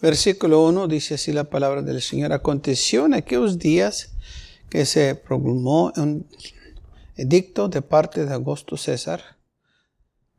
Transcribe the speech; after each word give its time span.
Versículo 0.00 0.64
1 0.64 0.86
dice 0.86 1.14
así 1.14 1.32
la 1.32 1.44
palabra 1.44 1.82
del 1.82 2.00
Señor. 2.00 2.32
Aconteció 2.32 3.06
en 3.06 3.14
aquellos 3.14 3.58
días 3.58 4.12
que 4.70 4.86
se 4.86 5.14
proclamó 5.16 5.92
un 5.96 6.28
edicto 7.16 7.68
de 7.68 7.82
parte 7.82 8.24
de 8.24 8.32
Augusto 8.32 8.76
César 8.76 9.38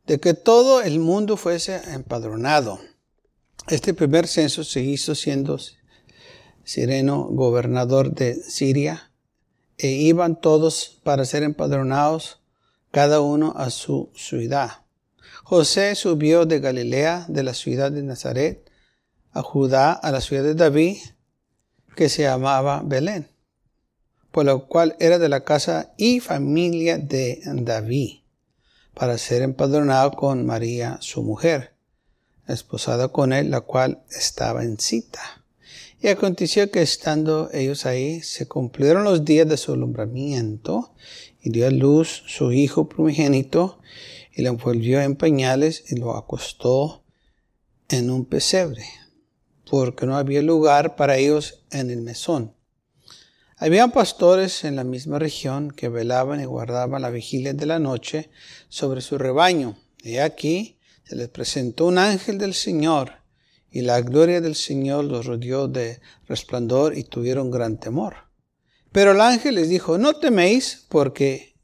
de 0.06 0.18
que 0.18 0.34
todo 0.34 0.82
el 0.82 0.98
mundo 0.98 1.36
fuese 1.36 1.80
empadronado. 1.92 2.80
Este 3.68 3.94
primer 3.94 4.26
censo 4.26 4.64
se 4.64 4.80
hizo 4.80 5.14
siendo 5.14 5.58
Sireno 6.64 7.24
gobernador 7.24 8.14
de 8.14 8.34
Siria 8.34 9.12
e 9.76 9.88
iban 9.88 10.40
todos 10.40 11.00
para 11.04 11.24
ser 11.24 11.42
empadronados, 11.42 12.40
cada 12.90 13.20
uno 13.20 13.54
a 13.56 13.70
su 13.70 14.10
ciudad. 14.14 14.84
José 15.44 15.94
subió 15.94 16.44
de 16.44 16.60
Galilea, 16.60 17.26
de 17.28 17.42
la 17.42 17.54
ciudad 17.54 17.92
de 17.92 18.02
Nazaret, 18.02 18.69
a 19.32 19.42
Judá, 19.42 19.92
a 19.92 20.10
la 20.10 20.20
ciudad 20.20 20.42
de 20.42 20.54
David, 20.54 20.98
que 21.96 22.08
se 22.08 22.22
llamaba 22.22 22.82
Belén, 22.84 23.28
por 24.30 24.44
lo 24.44 24.66
cual 24.66 24.96
era 25.00 25.18
de 25.18 25.28
la 25.28 25.44
casa 25.44 25.92
y 25.96 26.20
familia 26.20 26.98
de 26.98 27.40
David, 27.44 28.20
para 28.94 29.18
ser 29.18 29.42
empadronado 29.42 30.12
con 30.12 30.46
María, 30.46 30.98
su 31.00 31.22
mujer, 31.22 31.74
esposada 32.48 33.08
con 33.08 33.32
él, 33.32 33.50
la 33.50 33.60
cual 33.60 34.02
estaba 34.10 34.64
en 34.64 34.78
cita. 34.78 35.20
Y 36.02 36.08
aconteció 36.08 36.70
que 36.70 36.82
estando 36.82 37.50
ellos 37.52 37.86
ahí, 37.86 38.22
se 38.22 38.48
cumplieron 38.48 39.04
los 39.04 39.24
días 39.24 39.48
de 39.48 39.56
su 39.56 39.72
alumbramiento, 39.72 40.94
y 41.42 41.50
dio 41.50 41.66
a 41.66 41.70
luz 41.70 42.24
su 42.26 42.52
hijo 42.52 42.88
primogénito, 42.88 43.78
y 44.32 44.42
lo 44.42 44.50
envolvió 44.50 45.00
en 45.00 45.16
pañales 45.16 45.84
y 45.88 45.96
lo 45.96 46.16
acostó 46.16 47.02
en 47.88 48.10
un 48.10 48.24
pesebre 48.24 48.86
porque 49.70 50.04
no 50.04 50.16
había 50.16 50.42
lugar 50.42 50.96
para 50.96 51.16
ellos 51.16 51.62
en 51.70 51.90
el 51.90 52.00
mesón. 52.00 52.56
Habían 53.56 53.92
pastores 53.92 54.64
en 54.64 54.74
la 54.74 54.82
misma 54.82 55.20
región 55.20 55.70
que 55.70 55.88
velaban 55.88 56.40
y 56.40 56.44
guardaban 56.44 57.02
la 57.02 57.10
vigilia 57.10 57.54
de 57.54 57.66
la 57.66 57.78
noche 57.78 58.30
sobre 58.68 59.00
su 59.00 59.16
rebaño. 59.16 59.78
Y 60.02 60.16
aquí 60.16 60.80
se 61.04 61.14
les 61.14 61.28
presentó 61.28 61.86
un 61.86 61.98
ángel 61.98 62.36
del 62.36 62.54
Señor, 62.54 63.12
y 63.70 63.82
la 63.82 64.00
gloria 64.00 64.40
del 64.40 64.56
Señor 64.56 65.04
los 65.04 65.26
rodeó 65.26 65.68
de 65.68 66.00
resplandor 66.26 66.98
y 66.98 67.04
tuvieron 67.04 67.52
gran 67.52 67.78
temor. 67.78 68.16
Pero 68.90 69.12
el 69.12 69.20
ángel 69.20 69.54
les 69.54 69.68
dijo, 69.68 69.98
no 69.98 70.14
teméis, 70.14 70.84
porque 70.88 71.54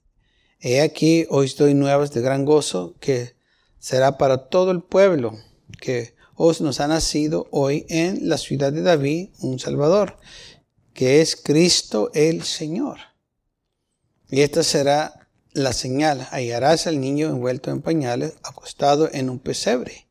he 0.60 0.80
aquí 0.80 1.26
os 1.28 1.56
doy 1.56 1.74
nuevas 1.74 2.12
de 2.12 2.20
gran 2.20 2.44
gozo, 2.44 2.94
que 3.00 3.34
será 3.80 4.16
para 4.16 4.48
todo 4.48 4.70
el 4.70 4.84
pueblo, 4.84 5.36
que 5.80 6.15
os 6.36 6.60
nos 6.60 6.80
ha 6.80 6.86
nacido 6.86 7.48
hoy 7.50 7.86
en 7.88 8.28
la 8.28 8.38
ciudad 8.38 8.72
de 8.72 8.82
David 8.82 9.30
un 9.40 9.58
Salvador, 9.58 10.18
que 10.92 11.20
es 11.20 11.36
Cristo 11.36 12.10
el 12.14 12.42
Señor. 12.42 12.98
Y 14.30 14.42
esta 14.42 14.62
será 14.62 15.28
la 15.52 15.72
señal. 15.72 16.26
Hallarás 16.30 16.86
al 16.86 17.00
niño 17.00 17.28
envuelto 17.28 17.70
en 17.70 17.80
pañales, 17.80 18.34
acostado 18.42 19.08
en 19.12 19.30
un 19.30 19.38
pesebre. 19.38 20.06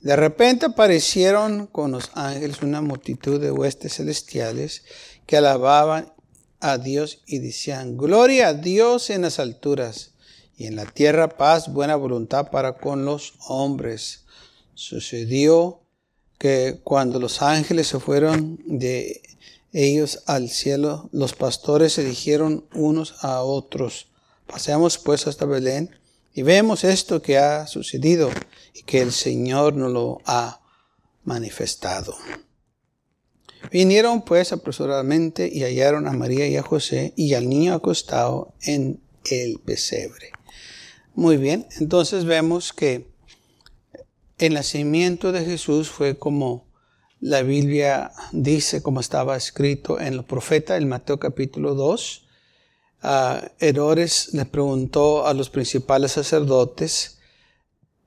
De 0.00 0.16
repente 0.16 0.66
aparecieron 0.66 1.66
con 1.66 1.92
los 1.92 2.10
ángeles 2.14 2.62
una 2.62 2.80
multitud 2.80 3.40
de 3.40 3.52
huestes 3.52 3.94
celestiales 3.94 4.82
que 5.26 5.36
alababan 5.36 6.12
a 6.60 6.78
Dios 6.78 7.22
y 7.26 7.38
decían, 7.38 7.96
Gloria 7.96 8.48
a 8.48 8.54
Dios 8.54 9.10
en 9.10 9.22
las 9.22 9.38
alturas 9.38 10.14
y 10.56 10.66
en 10.66 10.76
la 10.76 10.86
tierra 10.86 11.28
paz, 11.28 11.72
buena 11.72 11.96
voluntad 11.96 12.50
para 12.50 12.78
con 12.78 13.04
los 13.04 13.34
hombres. 13.46 14.21
Sucedió 14.82 15.80
que 16.40 16.80
cuando 16.82 17.20
los 17.20 17.40
ángeles 17.40 17.86
se 17.86 18.00
fueron 18.00 18.58
de 18.66 19.22
ellos 19.72 20.24
al 20.26 20.48
cielo, 20.48 21.08
los 21.12 21.34
pastores 21.34 21.92
se 21.92 22.02
dijeron 22.02 22.66
unos 22.74 23.14
a 23.20 23.42
otros, 23.42 24.08
pasemos 24.48 24.98
pues 24.98 25.28
hasta 25.28 25.46
Belén 25.46 25.94
y 26.34 26.42
vemos 26.42 26.82
esto 26.82 27.22
que 27.22 27.38
ha 27.38 27.68
sucedido 27.68 28.28
y 28.74 28.82
que 28.82 29.00
el 29.00 29.12
Señor 29.12 29.74
nos 29.74 29.92
lo 29.92 30.20
ha 30.24 30.60
manifestado. 31.22 32.16
Vinieron 33.70 34.22
pues 34.22 34.52
apresuradamente 34.52 35.48
y 35.48 35.62
hallaron 35.62 36.08
a 36.08 36.12
María 36.12 36.48
y 36.48 36.56
a 36.56 36.62
José 36.64 37.14
y 37.16 37.34
al 37.34 37.48
niño 37.48 37.74
acostado 37.74 38.52
en 38.62 39.00
el 39.30 39.60
pesebre. 39.60 40.32
Muy 41.14 41.36
bien, 41.36 41.68
entonces 41.78 42.24
vemos 42.24 42.72
que 42.72 43.11
el 44.42 44.54
nacimiento 44.54 45.30
de 45.30 45.44
Jesús 45.44 45.88
fue 45.88 46.18
como 46.18 46.66
la 47.20 47.44
Biblia 47.44 48.10
dice, 48.32 48.82
como 48.82 48.98
estaba 48.98 49.36
escrito 49.36 50.00
en 50.00 50.16
los 50.16 50.24
profetas, 50.24 50.82
en 50.82 50.88
Mateo 50.88 51.20
capítulo 51.20 51.76
2. 51.76 52.26
Herodes 53.60 54.34
le 54.34 54.44
preguntó 54.44 55.28
a 55.28 55.32
los 55.32 55.48
principales 55.48 56.10
sacerdotes, 56.10 57.20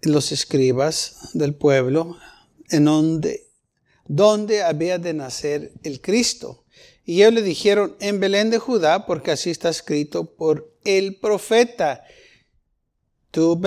los 0.02 0.34
escribas 0.34 1.30
del 1.32 1.56
pueblo, 1.56 2.18
en 2.70 2.84
dónde, 2.84 4.62
había 4.62 4.98
de 4.98 5.14
nacer 5.14 5.72
el 5.84 6.02
Cristo. 6.02 6.66
Y 7.06 7.22
ellos 7.22 7.36
le 7.36 7.44
dijeron, 7.44 7.96
en 8.02 8.20
Belén 8.20 8.50
de 8.50 8.60
Judá, 8.60 9.06
porque 9.06 9.32
así 9.32 9.52
está 9.52 9.70
escrito 9.70 10.36
por 10.36 10.70
el 10.84 11.16
profeta. 11.16 12.04
Tú, 13.32 13.58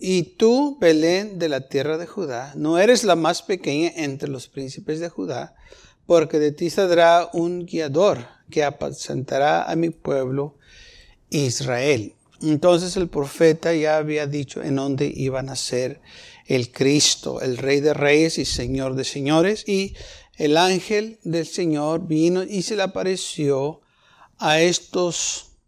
y 0.00 0.22
tú, 0.22 0.78
Belén 0.80 1.38
de 1.38 1.50
la 1.50 1.68
tierra 1.68 1.98
de 1.98 2.06
Judá, 2.06 2.54
no 2.56 2.78
eres 2.78 3.04
la 3.04 3.16
más 3.16 3.42
pequeña 3.42 3.92
entre 3.96 4.30
los 4.30 4.48
príncipes 4.48 4.98
de 4.98 5.10
Judá, 5.10 5.54
porque 6.06 6.38
de 6.38 6.52
ti 6.52 6.70
saldrá 6.70 7.28
un 7.34 7.66
guiador 7.66 8.26
que 8.50 8.64
apacentará 8.64 9.70
a 9.70 9.76
mi 9.76 9.90
pueblo 9.90 10.56
Israel. 11.28 12.14
Entonces 12.40 12.96
el 12.96 13.08
profeta 13.08 13.74
ya 13.74 13.98
había 13.98 14.26
dicho 14.26 14.62
en 14.62 14.76
dónde 14.76 15.12
iba 15.14 15.40
a 15.40 15.42
nacer 15.42 16.00
el 16.46 16.72
Cristo, 16.72 17.42
el 17.42 17.58
Rey 17.58 17.80
de 17.80 17.92
Reyes 17.92 18.38
y 18.38 18.46
Señor 18.46 18.94
de 18.94 19.04
Señores, 19.04 19.68
y 19.68 19.94
el 20.36 20.56
ángel 20.56 21.18
del 21.22 21.46
Señor 21.46 22.06
vino 22.06 22.42
y 22.42 22.62
se 22.62 22.74
le 22.74 22.82
apareció 22.82 23.82
a 24.38 24.60
estos 24.60 25.58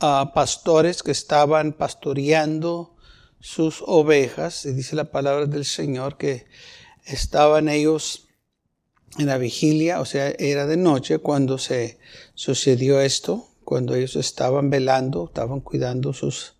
ah, 0.00 0.32
pastores 0.34 1.04
que 1.04 1.12
estaban 1.12 1.72
pastoreando 1.72 2.93
sus 3.44 3.84
ovejas, 3.86 4.64
y 4.64 4.72
dice 4.72 4.96
la 4.96 5.10
palabra 5.10 5.44
del 5.44 5.66
Señor 5.66 6.16
que 6.16 6.46
estaban 7.04 7.68
ellos 7.68 8.26
en 9.18 9.26
la 9.26 9.36
vigilia, 9.36 10.00
o 10.00 10.06
sea, 10.06 10.30
era 10.38 10.66
de 10.66 10.78
noche 10.78 11.18
cuando 11.18 11.58
se 11.58 11.98
sucedió 12.32 13.02
esto, 13.02 13.46
cuando 13.62 13.94
ellos 13.96 14.16
estaban 14.16 14.70
velando, 14.70 15.26
estaban 15.26 15.60
cuidando 15.60 16.14
sus 16.14 16.56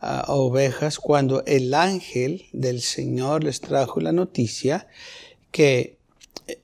ah, 0.00 0.26
ovejas, 0.28 0.98
cuando 0.98 1.42
el 1.46 1.72
ángel 1.72 2.44
del 2.52 2.82
Señor 2.82 3.42
les 3.42 3.62
trajo 3.62 3.98
la 4.00 4.12
noticia 4.12 4.86
que 5.50 5.96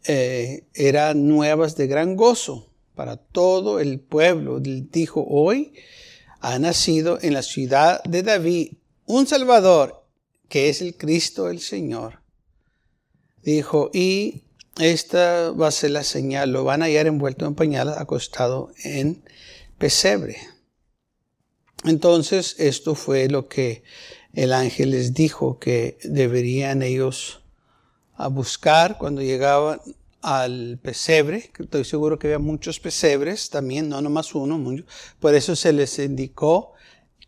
eh, 0.04 0.64
eran 0.74 1.26
nuevas 1.26 1.74
de 1.76 1.86
gran 1.86 2.16
gozo 2.16 2.70
para 2.94 3.16
todo 3.16 3.80
el 3.80 3.98
pueblo. 3.98 4.60
Dijo, 4.60 5.24
hoy 5.26 5.72
ha 6.40 6.58
nacido 6.58 7.18
en 7.22 7.32
la 7.32 7.42
ciudad 7.42 8.02
de 8.04 8.22
David 8.22 8.74
un 9.06 9.26
Salvador, 9.26 10.04
que 10.48 10.68
es 10.68 10.80
el 10.80 10.96
Cristo 10.96 11.48
el 11.48 11.60
Señor, 11.60 12.20
dijo, 13.42 13.90
y 13.92 14.44
esta 14.78 15.50
va 15.52 15.68
a 15.68 15.72
ser 15.72 15.92
la 15.92 16.02
señal, 16.02 16.52
lo 16.52 16.64
van 16.64 16.82
a 16.82 16.86
hallar 16.86 17.06
envuelto 17.06 17.46
en 17.46 17.54
pañales, 17.54 17.96
acostado 17.96 18.72
en 18.82 19.22
pesebre. 19.78 20.36
Entonces, 21.84 22.56
esto 22.58 22.94
fue 22.94 23.28
lo 23.28 23.48
que 23.48 23.84
el 24.32 24.52
ángel 24.52 24.90
les 24.90 25.14
dijo 25.14 25.58
que 25.58 25.98
deberían 26.02 26.82
ellos 26.82 27.42
a 28.14 28.28
buscar 28.28 28.98
cuando 28.98 29.22
llegaban 29.22 29.80
al 30.22 30.78
pesebre, 30.82 31.50
estoy 31.58 31.84
seguro 31.84 32.18
que 32.18 32.28
había 32.28 32.38
muchos 32.38 32.80
pesebres 32.80 33.50
también, 33.50 33.90
no 33.90 34.00
nomás 34.00 34.34
uno, 34.34 34.58
por 35.20 35.34
eso 35.34 35.54
se 35.54 35.72
les 35.72 35.98
indicó 35.98 36.72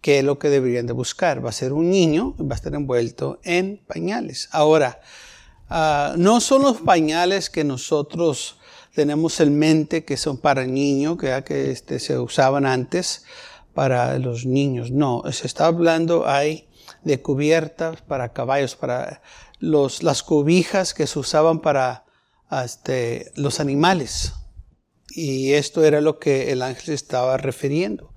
¿Qué 0.07 0.21
es 0.21 0.25
lo 0.25 0.39
que 0.39 0.51
deberían 0.51 0.87
de 0.87 0.93
buscar? 0.93 1.45
Va 1.45 1.49
a 1.49 1.53
ser 1.53 1.73
un 1.73 1.91
niño, 1.91 2.37
va 2.39 2.53
a 2.53 2.55
estar 2.55 2.73
envuelto 2.73 3.41
en 3.43 3.83
pañales. 3.89 4.49
Ahora, 4.53 5.01
ah, 5.69 6.15
no 6.17 6.41
son 6.41 6.63
los 6.63 6.81
pañales 6.81 7.51
que 7.51 7.65
nosotros 7.65 8.57
tenemos 8.95 9.41
en 9.41 9.59
mente 9.59 10.05
que 10.05 10.17
son 10.17 10.39
para 10.39 10.65
niños, 10.65 11.19
que, 11.19 11.43
que 11.45 11.73
este, 11.73 11.99
se 11.99 12.21
usaban 12.21 12.67
antes 12.67 13.25
para 13.75 14.17
los 14.21 14.47
niños. 14.47 14.93
No, 14.93 15.25
se 15.33 15.49
está 15.49 15.67
hablando 15.67 16.29
ahí 16.29 16.69
de 17.03 17.21
cubiertas 17.21 18.01
para 18.03 18.33
caballos, 18.33 18.77
para 18.77 19.23
los, 19.59 20.05
las 20.05 20.23
cobijas 20.23 20.95
que 20.95 21.09
se 21.09 21.19
usaban 21.19 21.59
para 21.59 22.05
este, 22.65 23.33
los 23.35 23.59
animales. 23.59 24.35
Y 25.09 25.55
esto 25.55 25.83
era 25.83 26.01
lo 26.01 26.21
que 26.21 26.53
el 26.53 26.63
ángel 26.63 26.95
estaba 26.95 27.39
refiriendo, 27.39 28.15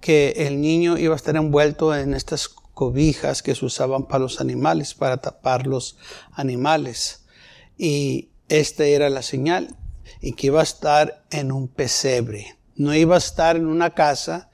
que 0.00 0.34
el 0.36 0.60
niño 0.60 0.98
iba 0.98 1.14
a 1.14 1.16
estar 1.16 1.36
envuelto 1.36 1.94
en 1.94 2.14
estas 2.14 2.48
cobijas 2.48 3.42
que 3.42 3.54
se 3.54 3.64
usaban 3.64 4.06
para 4.06 4.20
los 4.20 4.40
animales, 4.40 4.94
para 4.94 5.16
tapar 5.16 5.66
los 5.66 5.96
animales. 6.32 7.24
Y 7.76 8.30
esta 8.48 8.84
era 8.84 9.10
la 9.10 9.22
señal, 9.22 9.76
y 10.20 10.32
que 10.32 10.48
iba 10.48 10.60
a 10.60 10.64
estar 10.64 11.24
en 11.30 11.52
un 11.52 11.68
pesebre. 11.68 12.58
No 12.76 12.94
iba 12.94 13.16
a 13.16 13.18
estar 13.18 13.56
en 13.56 13.66
una 13.66 13.94
casa, 13.94 14.50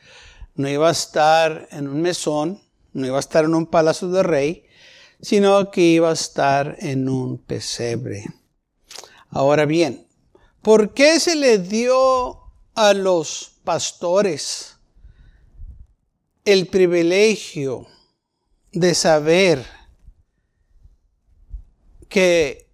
no 0.54 0.68
iba 0.68 0.88
a 0.88 0.92
estar 0.92 1.68
en 1.70 1.88
un 1.88 2.00
mesón, 2.00 2.62
no 2.92 3.06
iba 3.06 3.16
a 3.16 3.20
estar 3.20 3.44
en 3.44 3.54
un 3.54 3.66
palacio 3.66 4.08
de 4.08 4.22
rey, 4.22 4.64
sino 5.20 5.70
que 5.70 5.82
iba 5.82 6.10
a 6.10 6.14
estar 6.14 6.76
en 6.80 7.08
un 7.08 7.38
pesebre. 7.38 8.24
Ahora 9.30 9.66
bien, 9.66 10.06
¿por 10.62 10.94
qué 10.94 11.18
se 11.20 11.34
le 11.34 11.58
dio 11.58 12.40
a 12.74 12.94
los 12.94 13.58
pastores 13.64 14.73
el 16.44 16.66
privilegio 16.66 17.86
de 18.72 18.94
saber 18.94 19.64
que 22.08 22.68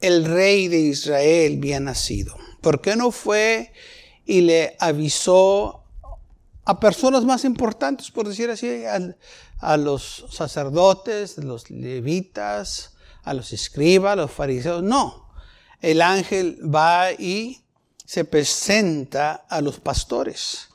el 0.00 0.24
rey 0.24 0.68
de 0.68 0.78
Israel 0.80 1.58
había 1.58 1.80
nacido? 1.80 2.36
¿Por 2.60 2.80
qué 2.80 2.96
no 2.96 3.10
fue 3.10 3.72
y 4.24 4.40
le 4.40 4.76
avisó 4.80 5.84
a 6.64 6.80
personas 6.80 7.24
más 7.24 7.44
importantes, 7.44 8.10
por 8.10 8.26
decir 8.26 8.50
así, 8.50 8.84
a, 9.60 9.76
los 9.76 10.26
sacerdotes, 10.30 11.38
los 11.38 11.70
levitas, 11.70 12.96
a 13.22 13.34
los 13.34 13.52
escribas, 13.52 14.14
a 14.14 14.16
los 14.16 14.30
fariseos? 14.30 14.82
No, 14.82 15.30
el 15.80 16.00
ángel 16.00 16.58
va 16.62 17.12
y 17.12 17.62
se 18.04 18.24
presenta 18.24 19.46
a 19.48 19.60
los 19.60 19.78
pastores 19.78 20.68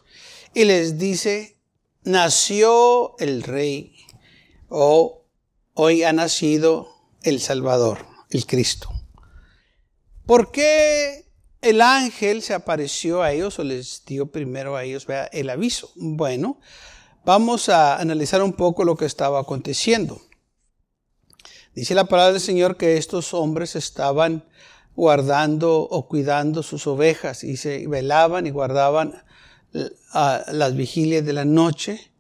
y 0.54 0.66
les 0.66 0.98
dice, 0.98 1.58
nació 2.04 3.18
el 3.20 3.44
rey 3.44 3.96
o 4.70 5.26
hoy 5.74 6.04
ha 6.04 6.14
nacido 6.14 6.90
el 7.24 7.40
Salvador, 7.40 8.06
el 8.30 8.46
Cristo. 8.46 8.90
¿Por 10.26 10.52
qué 10.52 11.26
el 11.62 11.82
ángel 11.82 12.42
se 12.42 12.54
apareció 12.54 13.22
a 13.22 13.32
ellos 13.32 13.60
o 13.60 13.64
les 13.64 14.04
dio 14.06 14.32
primero 14.32 14.76
a 14.76 14.84
ellos 14.84 15.08
el 15.32 15.50
aviso? 15.50 15.92
Bueno, 15.96 16.60
vamos 17.26 17.70
a 17.70 17.98
analizar 17.98 18.42
un 18.42 18.54
poco 18.54 18.84
lo 18.84 18.96
que 18.96 19.06
estaba 19.06 19.40
aconteciendo. 19.40 20.22
Dice 21.74 21.96
la 21.96 22.06
palabra 22.06 22.34
del 22.34 22.42
Señor 22.42 22.76
que 22.76 22.98
estos 22.98 23.34
hombres 23.34 23.76
estaban 23.76 24.46
guardando 24.96 25.80
o 25.82 26.08
cuidando 26.08 26.64
sus 26.64 26.86
ovejas 26.86 27.46
y 27.46 27.56
se 27.56 27.88
velaban 27.88 28.46
y 28.46 28.50
guardaban 28.50 29.24
las 29.74 30.76
vigilias 30.76 31.26
de 31.26 31.34
la 31.34 31.46
noche 31.46 32.12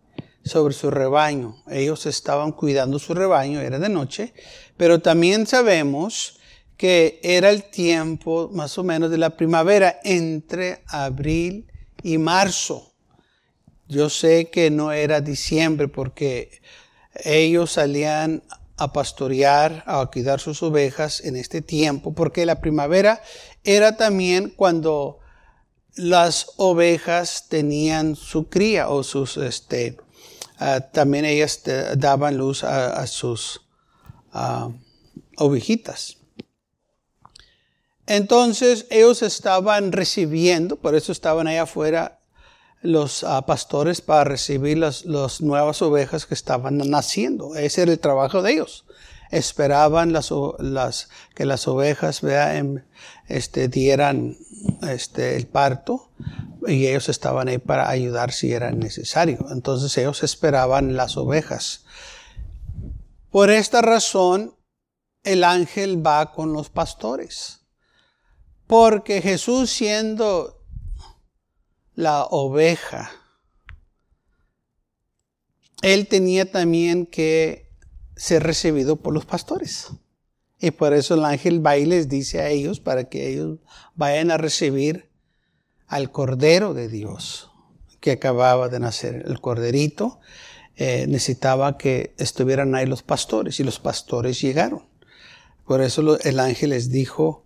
sobre 0.43 0.73
su 0.73 0.89
rebaño. 0.89 1.63
Ellos 1.69 2.05
estaban 2.05 2.51
cuidando 2.51 2.99
su 2.99 3.13
rebaño, 3.13 3.59
era 3.59 3.79
de 3.79 3.89
noche, 3.89 4.33
pero 4.77 4.99
también 4.99 5.45
sabemos 5.45 6.39
que 6.77 7.19
era 7.21 7.51
el 7.51 7.65
tiempo 7.65 8.49
más 8.53 8.77
o 8.77 8.83
menos 8.83 9.11
de 9.11 9.19
la 9.19 9.37
primavera, 9.37 9.99
entre 10.03 10.81
abril 10.87 11.67
y 12.01 12.17
marzo. 12.17 12.93
Yo 13.87 14.09
sé 14.09 14.49
que 14.49 14.71
no 14.71 14.91
era 14.91 15.21
diciembre 15.21 15.87
porque 15.87 16.61
ellos 17.23 17.73
salían 17.73 18.41
a 18.77 18.93
pastorear, 18.93 19.83
a 19.85 20.03
cuidar 20.07 20.39
sus 20.39 20.63
ovejas 20.63 21.21
en 21.23 21.35
este 21.35 21.61
tiempo, 21.61 22.15
porque 22.15 22.47
la 22.47 22.61
primavera 22.61 23.21
era 23.63 23.95
también 23.95 24.49
cuando 24.49 25.20
las 26.01 26.53
ovejas 26.57 27.45
tenían 27.47 28.15
su 28.15 28.49
cría 28.49 28.89
o 28.89 29.03
sus, 29.03 29.37
este, 29.37 29.97
ah, 30.57 30.79
también 30.79 31.25
ellas 31.25 31.61
daban 31.95 32.37
luz 32.37 32.63
a, 32.63 33.05
sus 33.05 33.61
uh, 34.33 34.73
ovejitas. 35.37 36.17
Entonces 38.07 38.87
ellos 38.89 39.21
estaban 39.21 39.91
recibiendo, 39.91 40.75
por 40.75 40.95
eso 40.95 41.11
estaban 41.11 41.45
ahí 41.47 41.57
afuera 41.57 42.19
los 42.81 43.23
ah, 43.23 43.45
pastores 43.45 44.01
para 44.01 44.23
recibir 44.23 44.79
las, 44.79 45.05
nuevas 45.39 45.81
ovejas 45.83 46.25
que 46.25 46.33
estaban 46.33 46.77
naciendo. 46.77 47.55
Ese 47.55 47.83
era 47.83 47.91
el 47.91 47.99
trabajo 47.99 48.41
de 48.41 48.53
ellos. 48.53 48.85
Esperaban 49.31 50.13
las, 50.13 51.09
que 51.33 51.45
las 51.45 51.67
ovejas 51.67 52.21
vean, 52.21 52.85
este, 53.27 53.67
dieran 53.69 54.37
este, 54.81 55.37
el 55.37 55.47
parto 55.47 56.11
y 56.67 56.87
ellos 56.87 57.09
estaban 57.09 57.47
ahí 57.47 57.57
para 57.57 57.89
ayudar 57.89 58.31
si 58.31 58.51
era 58.51 58.71
necesario. 58.71 59.45
Entonces 59.49 59.97
ellos 59.97 60.23
esperaban 60.23 60.95
las 60.95 61.17
ovejas. 61.17 61.85
Por 63.31 63.49
esta 63.49 63.81
razón, 63.81 64.55
el 65.23 65.43
ángel 65.43 66.05
va 66.05 66.33
con 66.33 66.53
los 66.53 66.69
pastores. 66.69 67.61
Porque 68.67 69.21
Jesús 69.21 69.69
siendo 69.69 70.63
la 71.95 72.23
oveja, 72.25 73.11
él 75.81 76.07
tenía 76.07 76.49
también 76.51 77.05
que 77.05 77.70
ser 78.15 78.43
recibido 78.43 78.97
por 78.97 79.13
los 79.13 79.25
pastores. 79.25 79.89
Y 80.59 80.71
por 80.71 80.93
eso 80.93 81.15
el 81.15 81.25
ángel 81.25 81.65
va 81.65 81.77
y 81.77 81.85
les 81.85 82.07
dice 82.07 82.39
a 82.39 82.49
ellos 82.49 82.79
para 82.79 83.05
que 83.05 83.29
ellos 83.29 83.59
vayan 83.95 84.29
a 84.29 84.37
recibir 84.37 85.09
al 85.87 86.11
Cordero 86.11 86.73
de 86.73 86.87
Dios 86.87 87.51
que 87.99 88.11
acababa 88.11 88.69
de 88.69 88.79
nacer. 88.79 89.23
El 89.27 89.39
Corderito 89.39 90.19
eh, 90.75 91.05
necesitaba 91.07 91.77
que 91.77 92.13
estuvieran 92.17 92.75
ahí 92.75 92.85
los 92.85 93.03
pastores 93.03 93.59
y 93.59 93.63
los 93.63 93.79
pastores 93.79 94.41
llegaron. 94.41 94.83
Por 95.65 95.81
eso 95.81 96.19
el 96.19 96.39
ángel 96.39 96.71
les 96.71 96.89
dijo 96.91 97.45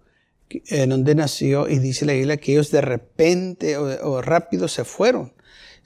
en 0.49 0.89
donde 0.89 1.15
nació 1.15 1.67
y 1.67 1.79
dice 1.79 2.05
la 2.05 2.13
Biblia 2.13 2.37
que 2.37 2.53
ellos 2.53 2.71
de 2.71 2.81
repente 2.81 3.77
o, 3.77 4.21
rápido 4.21 4.67
se 4.67 4.83
fueron. 4.83 5.33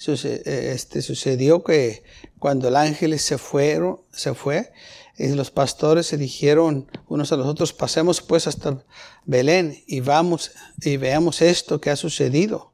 Eh, 0.07 0.71
este, 0.73 1.01
sucedió 1.01 1.63
que 1.63 2.03
cuando 2.39 2.69
el 2.69 2.77
ángel 2.77 3.19
se, 3.19 3.37
fueron, 3.37 4.01
se 4.11 4.33
fue, 4.33 4.71
y 5.17 5.27
los 5.29 5.51
pastores 5.51 6.07
se 6.07 6.17
dijeron 6.17 6.89
unos 7.09 7.31
a 7.33 7.35
los 7.35 7.45
otros, 7.45 7.73
pasemos 7.73 8.21
pues 8.21 8.47
hasta 8.47 8.85
Belén 9.25 9.83
y 9.85 9.99
vamos 9.99 10.51
y 10.81 10.95
veamos 10.95 11.41
esto 11.41 11.81
que 11.81 11.89
ha 11.89 11.97
sucedido 11.97 12.73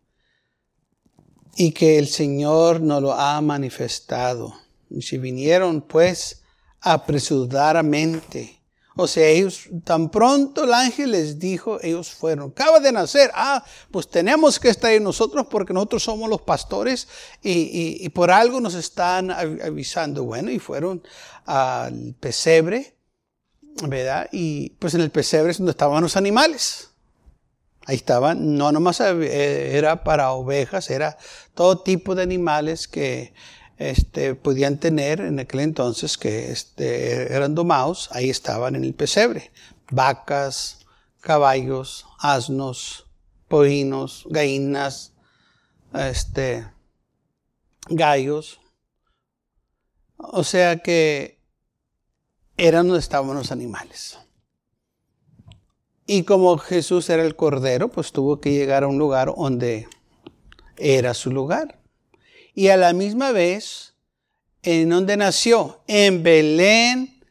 y 1.55 1.71
que 1.71 1.97
el 1.97 2.07
Señor 2.07 2.81
nos 2.81 3.01
lo 3.01 3.13
ha 3.13 3.41
manifestado. 3.41 4.53
Y 4.91 5.01
si 5.01 5.17
vinieron 5.17 5.81
pues 5.81 6.43
apresuradamente, 6.81 8.61
o 8.97 9.07
sea, 9.07 9.27
ellos, 9.27 9.67
tan 9.83 10.09
pronto 10.09 10.63
el 10.63 10.73
ángel 10.73 11.11
les 11.11 11.37
dijo, 11.37 11.79
ellos 11.81 12.11
fueron. 12.11 12.51
Acaba 12.51 12.79
de 12.79 12.93
nacer. 12.93 13.29
Ah, 13.33 13.63
pues 13.91 14.07
tenemos 14.07 14.57
que 14.57 14.69
estar 14.69 14.89
ahí 14.89 15.01
nosotros 15.01 15.47
porque 15.49 15.73
nosotros 15.73 16.03
somos 16.03 16.29
los 16.29 16.41
pastores 16.41 17.09
y, 17.43 18.07
por 18.09 18.31
algo 18.31 18.61
nos 18.61 18.73
están 18.73 19.31
avisando. 19.31 20.23
Bueno, 20.23 20.49
y 20.49 20.59
fueron 20.59 21.03
al 21.45 22.15
pesebre, 22.21 22.95
¿verdad? 23.83 24.29
Y 24.31 24.69
pues 24.79 24.93
en 24.93 25.01
el 25.01 25.11
pesebre 25.11 25.51
es 25.51 25.57
donde 25.57 25.71
estaban 25.71 26.01
los 26.01 26.15
animales. 26.15 26.91
Ahí 27.87 27.97
estaban, 27.97 28.55
no 28.55 28.71
nomás 28.71 29.01
era 29.01 30.05
para 30.05 30.31
ovejas, 30.31 30.89
era 30.89 31.17
todo 31.53 31.81
tipo 31.81 32.15
de 32.15 32.23
animales 32.23 32.87
que 32.87 33.33
este, 33.77 34.35
podían 34.35 34.77
tener 34.77 35.19
en 35.21 35.39
aquel 35.39 35.61
entonces 35.61 36.17
que 36.17 36.51
este, 36.51 37.33
eran 37.33 37.55
domados, 37.55 38.09
ahí 38.11 38.29
estaban 38.29 38.75
en 38.75 38.83
el 38.83 38.93
pesebre. 38.93 39.51
Vacas, 39.91 40.85
caballos, 41.19 42.05
asnos, 42.19 43.05
poinos, 43.47 44.25
gallinas, 44.29 45.13
este, 45.93 46.67
gallos. 47.89 48.59
O 50.17 50.43
sea 50.43 50.77
que 50.77 51.41
eran 52.57 52.87
donde 52.87 52.99
estaban 53.01 53.35
los 53.35 53.51
animales. 53.51 54.17
Y 56.07 56.23
como 56.23 56.57
Jesús 56.57 57.09
era 57.09 57.23
el 57.23 57.35
cordero, 57.35 57.89
pues 57.89 58.11
tuvo 58.11 58.39
que 58.39 58.51
llegar 58.51 58.83
a 58.83 58.87
un 58.87 58.99
lugar 58.99 59.33
donde 59.35 59.87
era 60.77 61.13
su 61.13 61.31
lugar 61.31 61.84
y 62.55 62.69
a 62.69 62.77
la 62.77 62.93
misma 62.93 63.33
vez 63.33 63.93
en 64.63 64.89
donde 64.89 65.17
nació, 65.17 65.83
en 65.87 66.23
Belén 66.23 67.23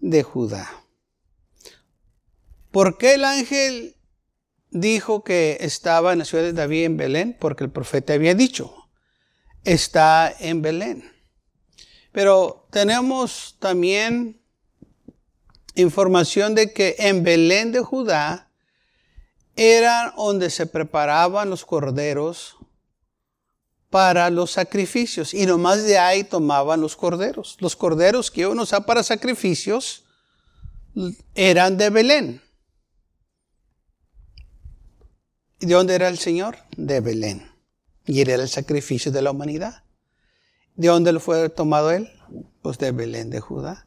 de 0.00 0.24
Judá. 0.24 0.68
¿Por 2.72 2.98
qué 2.98 3.14
el 3.14 3.24
ángel 3.24 3.96
dijo 4.70 5.22
que 5.22 5.58
estaba 5.60 6.12
en 6.12 6.20
la 6.20 6.24
ciudad 6.24 6.42
de 6.42 6.54
David 6.54 6.84
en 6.84 6.96
Belén? 6.96 7.36
Porque 7.38 7.64
el 7.64 7.70
profeta 7.70 8.14
había 8.14 8.34
dicho, 8.34 8.74
está 9.62 10.34
en 10.40 10.62
Belén. 10.62 11.12
Pero 12.10 12.66
tenemos 12.70 13.56
también 13.60 14.42
información 15.74 16.54
de 16.54 16.72
que 16.72 16.96
en 16.98 17.22
Belén 17.22 17.72
de 17.72 17.80
Judá 17.80 18.50
era 19.54 20.14
donde 20.16 20.50
se 20.50 20.66
preparaban 20.66 21.50
los 21.50 21.64
corderos 21.64 22.56
para 23.92 24.30
los 24.30 24.52
sacrificios 24.52 25.34
y 25.34 25.44
nomás 25.44 25.84
de 25.84 25.98
ahí 25.98 26.24
tomaban 26.24 26.80
los 26.80 26.96
corderos. 26.96 27.58
Los 27.60 27.76
corderos 27.76 28.30
que 28.30 28.46
uno 28.46 28.62
usa 28.62 28.86
para 28.86 29.02
sacrificios 29.02 30.04
eran 31.34 31.76
de 31.76 31.90
Belén. 31.90 32.42
¿Y 35.60 35.66
de 35.66 35.74
dónde 35.74 35.94
era 35.94 36.08
el 36.08 36.18
Señor? 36.18 36.56
De 36.74 37.00
Belén. 37.00 37.52
Y 38.06 38.22
era 38.22 38.34
el 38.36 38.48
sacrificio 38.48 39.12
de 39.12 39.20
la 39.20 39.30
humanidad. 39.30 39.84
¿De 40.74 40.88
dónde 40.88 41.12
lo 41.12 41.20
fue 41.20 41.50
tomado 41.50 41.90
él? 41.90 42.10
Pues 42.62 42.78
de 42.78 42.92
Belén 42.92 43.28
de 43.28 43.40
Judá. 43.40 43.86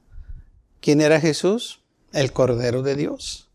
¿Quién 0.81 1.01
era 1.01 1.19
Jesús? 1.19 1.81
El 2.13 2.31
Cordero 2.31 2.83
de 2.83 2.95
Dios. 2.95 3.49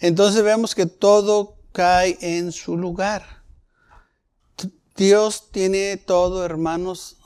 Entonces 0.00 0.42
vemos 0.42 0.74
que 0.74 0.86
todo 0.86 1.58
cae 1.70 2.18
en 2.22 2.50
su 2.50 2.76
lugar. 2.76 3.44
Dios 4.96 5.50
tiene 5.50 5.98
todo, 5.98 6.44
hermanos, 6.44 7.18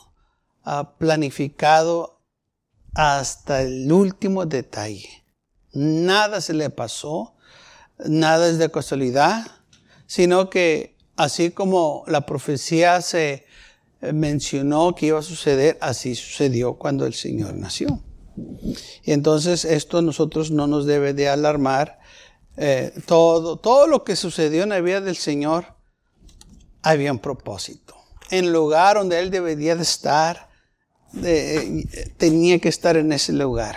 planificado 0.99 2.21
hasta 2.95 3.63
el 3.63 3.93
último 3.93 4.45
detalle. 4.45 5.25
Nada 5.73 6.41
se 6.41 6.53
le 6.53 6.71
pasó, 6.71 7.37
nada 8.05 8.49
es 8.49 8.59
de 8.59 8.71
casualidad, 8.73 9.47
sino 10.07 10.51
que 10.51 10.97
así 11.17 11.51
como 11.51 12.03
la 12.09 12.27
profecía 12.27 13.01
se 13.03 13.45
eh, 14.03 14.13
mencionó 14.13 14.97
que 14.97 15.07
iba 15.07 15.21
a 15.21 15.23
suceder, 15.23 15.79
así 15.81 16.17
sucedió 16.17 16.75
cuando 16.75 17.07
el 17.07 17.15
Señor 17.15 17.55
nació. 17.55 18.03
Y 19.05 19.13
entonces 19.13 19.65
esto 19.65 19.99
a 19.99 20.03
nosotros 20.03 20.51
no 20.51 20.67
nos 20.67 20.87
debe 20.87 21.15
de 21.15 21.29
alarmar. 21.29 22.01
Eh, 22.57 22.93
todo, 23.07 23.59
todo 23.59 23.87
lo 23.87 24.03
que 24.03 24.17
sucedió 24.17 24.65
en 24.65 24.71
la 24.71 24.81
vida 24.81 25.01
del 25.01 25.17
Señor 25.17 25.80
había 26.83 27.13
un 27.13 27.19
propósito. 27.19 27.97
En 28.31 28.47
el 28.47 28.53
lugar 28.53 28.97
donde 28.97 29.19
Él 29.19 29.31
debería 29.31 29.77
de 29.77 29.83
estar, 29.83 30.49
tenía 32.17 32.59
que 32.59 32.69
estar 32.69 32.97
en 32.97 33.13
ese 33.13 33.33
lugar, 33.33 33.77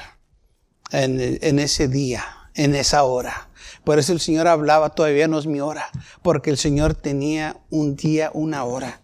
en, 0.92 1.60
ese 1.60 1.88
día, 1.88 2.26
en 2.54 2.76
esa 2.76 3.04
hora. 3.04 3.50
Por 3.84 4.00
eso 4.00 4.14
el 4.14 4.20
Señor 4.20 4.48
hablaba, 4.48 4.90
todavía 4.90 5.28
no 5.28 5.40
es 5.40 5.48
mi 5.48 5.60
hora, 5.60 5.90
porque 6.22 6.50
el 6.50 6.58
Señor 6.58 6.94
tenía 6.94 7.58
un 7.70 7.96
día, 7.96 8.32
una 8.34 8.64
hora 8.64 9.02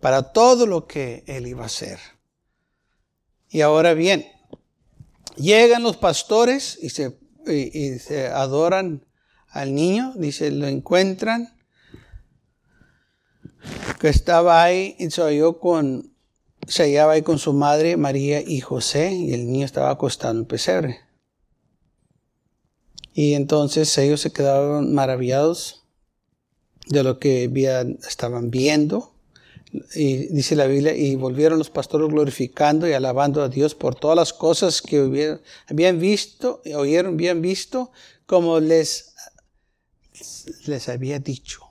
para 0.00 0.32
todo 0.32 0.66
lo 0.66 0.88
que 0.88 1.22
él 1.28 1.46
iba 1.46 1.62
a 1.62 1.66
hacer. 1.66 2.00
Y 3.48 3.60
ahora 3.60 3.94
bien, 3.94 4.26
llegan 5.36 5.84
los 5.84 5.96
pastores 5.96 6.76
y 6.82 6.90
se, 6.90 7.16
se 8.00 8.26
adoran 8.26 9.06
al 9.48 9.74
niño, 9.74 10.12
dice, 10.16 10.50
lo 10.50 10.66
encuentran, 10.66 11.54
que 14.00 14.08
estaba 14.08 14.62
ahí 14.62 14.96
y 14.98 15.10
se 15.10 15.42
con, 15.60 16.12
se 16.66 16.84
hallaba 16.84 17.12
ahí 17.12 17.22
con 17.22 17.38
su 17.38 17.52
madre 17.52 17.96
María 17.96 18.40
y 18.40 18.60
José, 18.60 19.12
y 19.12 19.32
el 19.32 19.50
niño 19.50 19.64
estaba 19.64 19.90
acostado 19.90 20.34
en 20.34 20.40
el 20.40 20.46
pesebre. 20.46 21.00
Y 23.14 23.34
entonces 23.34 23.96
ellos 23.98 24.20
se 24.20 24.32
quedaron 24.32 24.94
maravillados 24.94 25.84
de 26.86 27.02
lo 27.02 27.18
que 27.18 27.50
estaban 28.06 28.50
viendo. 28.50 29.12
Y 29.94 30.26
dice 30.34 30.54
la 30.54 30.66
Biblia, 30.66 30.94
y 30.94 31.16
volvieron 31.16 31.58
los 31.58 31.70
pastores 31.70 32.08
glorificando 32.08 32.86
y 32.86 32.92
alabando 32.92 33.42
a 33.42 33.48
Dios 33.48 33.74
por 33.74 33.94
todas 33.94 34.16
las 34.16 34.32
cosas 34.32 34.82
que 34.82 35.38
habían 35.68 35.98
visto, 35.98 36.60
oyeron, 36.74 37.14
habían 37.14 37.40
visto, 37.40 37.90
como 38.26 38.60
les, 38.60 39.14
les 40.66 40.88
había 40.90 41.18
dicho. 41.18 41.61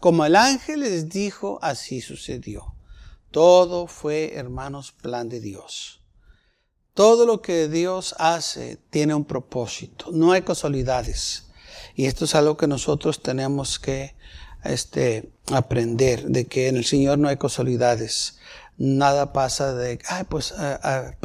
Como 0.00 0.24
el 0.24 0.34
ángel 0.34 0.80
les 0.80 1.10
dijo, 1.10 1.58
así 1.60 2.00
sucedió. 2.00 2.74
Todo 3.30 3.86
fue, 3.86 4.34
hermanos, 4.34 4.92
plan 4.92 5.28
de 5.28 5.40
Dios. 5.40 6.00
Todo 6.94 7.26
lo 7.26 7.42
que 7.42 7.68
Dios 7.68 8.14
hace 8.18 8.78
tiene 8.90 9.14
un 9.14 9.24
propósito. 9.24 10.06
No 10.10 10.32
hay 10.32 10.42
casualidades. 10.42 11.50
Y 11.94 12.06
esto 12.06 12.24
es 12.24 12.34
algo 12.34 12.56
que 12.56 12.66
nosotros 12.66 13.22
tenemos 13.22 13.78
que 13.78 14.16
este, 14.64 15.30
aprender 15.52 16.24
de 16.24 16.46
que 16.46 16.68
en 16.68 16.76
el 16.76 16.84
Señor 16.84 17.18
no 17.18 17.28
hay 17.28 17.36
casualidades. 17.36 18.38
Nada 18.78 19.34
pasa 19.34 19.74
de, 19.74 19.98
ay, 20.08 20.24
pues, 20.28 20.54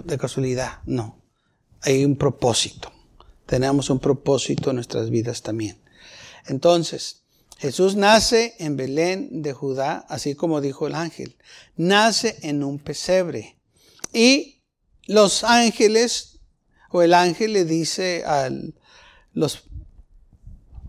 de 0.04 0.18
casualidad. 0.18 0.80
No. 0.86 1.22
Hay 1.82 2.04
un 2.04 2.18
propósito. 2.18 2.92
Tenemos 3.46 3.90
un 3.90 4.00
propósito 4.00 4.70
en 4.70 4.76
nuestras 4.76 5.10
vidas 5.10 5.42
también. 5.42 5.82
Entonces, 6.46 7.25
Jesús 7.58 7.96
nace 7.96 8.56
en 8.60 8.76
Belén 8.76 9.42
de 9.42 9.54
Judá, 9.54 10.06
así 10.10 10.36
como 10.36 10.62
dijo 10.62 10.88
el 10.88 10.96
ángel. 10.96 11.38
Nace 11.76 12.38
en 12.42 12.64
un 12.64 12.80
pesebre. 12.80 13.58
Y 14.14 14.62
los 15.08 15.44
ángeles, 15.44 16.40
o 16.92 17.02
el 17.02 17.14
ángel 17.14 17.54
le 17.54 17.66
dice 17.66 18.24
a 18.26 18.50
los 19.34 19.64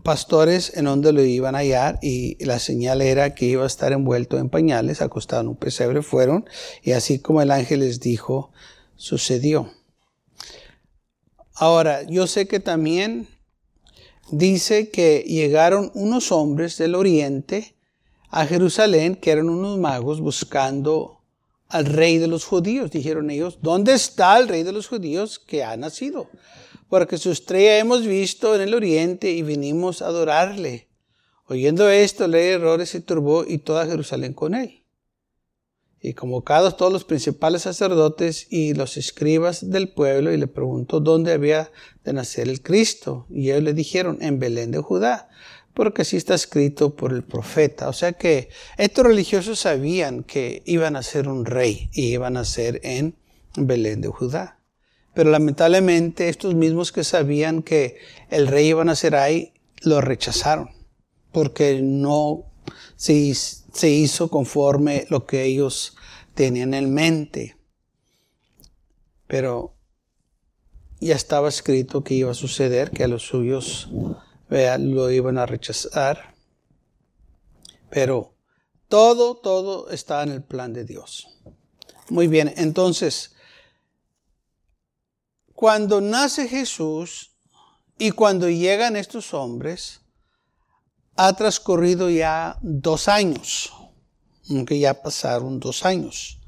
pastores 0.03 0.71
en 0.77 0.85
donde 0.85 1.11
lo 1.11 1.21
iban 1.21 1.55
a 1.55 1.59
hallar 1.59 1.99
y 2.01 2.41
la 2.43 2.59
señal 2.59 3.01
era 3.01 3.35
que 3.35 3.45
iba 3.45 3.65
a 3.65 3.67
estar 3.67 3.91
envuelto 3.91 4.37
en 4.37 4.49
pañales, 4.49 5.01
acostado 5.01 5.41
en 5.41 5.49
un 5.49 5.57
pesebre, 5.57 6.01
fueron 6.01 6.45
y 6.81 6.93
así 6.93 7.19
como 7.19 7.41
el 7.41 7.51
ángel 7.51 7.81
les 7.81 7.99
dijo, 7.99 8.51
sucedió. 8.95 9.69
Ahora, 11.53 12.03
yo 12.03 12.25
sé 12.25 12.47
que 12.47 12.61
también 12.61 13.27
dice 14.31 14.89
que 14.89 15.23
llegaron 15.27 15.91
unos 15.93 16.31
hombres 16.31 16.77
del 16.77 16.95
oriente 16.95 17.75
a 18.29 18.45
Jerusalén, 18.45 19.15
que 19.15 19.31
eran 19.31 19.49
unos 19.49 19.77
magos 19.77 20.21
buscando 20.21 21.21
al 21.69 21.85
rey 21.85 22.17
de 22.17 22.27
los 22.27 22.45
judíos. 22.45 22.91
Dijeron 22.91 23.29
ellos, 23.29 23.59
¿dónde 23.61 23.93
está 23.93 24.37
el 24.37 24.47
rey 24.47 24.63
de 24.63 24.71
los 24.71 24.87
judíos 24.87 25.39
que 25.39 25.63
ha 25.63 25.75
nacido? 25.77 26.29
porque 26.89 27.17
su 27.17 27.31
estrella 27.31 27.77
hemos 27.77 28.05
visto 28.05 28.55
en 28.55 28.61
el 28.61 28.73
oriente 28.73 29.31
y 29.31 29.43
vinimos 29.43 30.01
a 30.01 30.07
adorarle. 30.07 30.87
Oyendo 31.45 31.89
esto, 31.89 32.27
ley 32.27 32.49
errores 32.49 32.89
se 32.89 33.01
turbó 33.01 33.45
y 33.45 33.59
toda 33.59 33.85
Jerusalén 33.85 34.33
con 34.33 34.55
él. 34.55 34.83
Y 36.01 36.13
convocados 36.13 36.77
todos 36.77 36.93
los 36.93 37.03
principales 37.03 37.63
sacerdotes 37.63 38.47
y 38.49 38.73
los 38.73 38.97
escribas 38.97 39.69
del 39.69 39.89
pueblo, 39.89 40.31
y 40.31 40.37
le 40.37 40.47
preguntó 40.47 40.99
dónde 40.99 41.33
había 41.33 41.71
de 42.03 42.13
nacer 42.13 42.47
el 42.47 42.61
Cristo. 42.61 43.25
Y 43.29 43.49
ellos 43.49 43.63
le 43.63 43.73
dijeron, 43.73 44.17
en 44.21 44.39
Belén 44.39 44.71
de 44.71 44.79
Judá, 44.79 45.29
porque 45.73 46.01
así 46.01 46.17
está 46.17 46.33
escrito 46.33 46.95
por 46.95 47.13
el 47.13 47.23
profeta. 47.23 47.87
O 47.87 47.93
sea 47.93 48.13
que 48.13 48.49
estos 48.77 49.05
religiosos 49.05 49.59
sabían 49.59 50.23
que 50.23 50.63
iban 50.65 50.95
a 50.95 51.03
ser 51.03 51.27
un 51.27 51.45
rey 51.45 51.89
y 51.93 52.13
iban 52.13 52.37
a 52.37 52.45
ser 52.45 52.79
en 52.83 53.15
Belén 53.55 54.01
de 54.01 54.07
Judá. 54.07 54.59
Pero 55.13 55.31
lamentablemente 55.31 56.29
estos 56.29 56.53
mismos 56.53 56.91
que 56.91 57.03
sabían 57.03 57.63
que 57.63 57.97
el 58.29 58.47
rey 58.47 58.67
iba 58.67 58.83
a 58.83 58.85
nacer 58.85 59.15
ahí, 59.15 59.53
lo 59.81 60.01
rechazaron, 60.01 60.69
porque 61.31 61.79
no 61.81 62.45
se, 62.95 63.33
se 63.77 63.89
hizo 63.89 64.29
conforme 64.29 65.05
lo 65.09 65.27
que 65.27 65.43
ellos 65.43 65.95
tenían 66.33 66.73
en 66.73 66.93
mente. 66.93 67.57
Pero 69.27 69.75
ya 70.99 71.15
estaba 71.15 71.47
escrito 71.47 72.03
que 72.03 72.15
iba 72.15 72.31
a 72.31 72.33
suceder, 72.33 72.89
que 72.89 73.03
a 73.03 73.07
los 73.07 73.23
suyos 73.23 73.89
lo 74.49 75.11
iban 75.11 75.37
a 75.37 75.45
rechazar. 75.45 76.33
Pero 77.91 78.33
todo, 78.87 79.37
todo 79.37 79.91
está 79.91 80.23
en 80.23 80.29
el 80.29 80.43
plan 80.43 80.73
de 80.73 80.83
Dios. 80.83 81.27
Muy 82.09 82.27
bien, 82.27 82.51
entonces, 82.57 83.35
cuando 85.53 86.01
nace 86.01 86.47
Jesús 86.47 87.37
y 87.99 88.11
cuando 88.11 88.49
llegan 88.49 88.95
estos 88.95 89.33
hombres, 89.35 90.01
ha 91.17 91.33
transcurrido 91.33 92.09
ya 92.09 92.57
dos 92.61 93.07
años, 93.07 93.73
aunque 94.49 94.79
ya 94.79 95.01
pasaron 95.01 95.59
dos 95.59 95.85
años. 95.85 96.39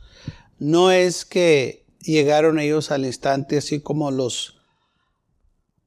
No 0.57 0.91
es 0.91 1.25
que 1.25 1.85
llegaron 2.01 2.59
ellos 2.59 2.91
al 2.91 3.05
instante 3.05 3.57
así 3.57 3.81
como 3.81 4.11
los 4.11 4.57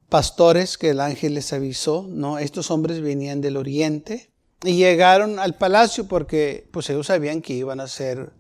pastores 0.09 0.77
que 0.77 0.91
el 0.91 1.01
ángel 1.01 1.35
les 1.35 1.53
avisó, 1.53 2.07
no, 2.09 2.39
estos 2.39 2.71
hombres 2.71 3.01
venían 3.01 3.41
del 3.41 3.57
oriente 3.57 4.31
y 4.63 4.77
llegaron 4.77 5.39
al 5.39 5.57
palacio 5.57 6.07
porque 6.07 6.69
pues 6.71 6.91
ellos 6.91 7.07
sabían 7.07 7.41
que 7.41 7.55
iban 7.55 7.81
a 7.81 7.89
ser, 7.89 8.33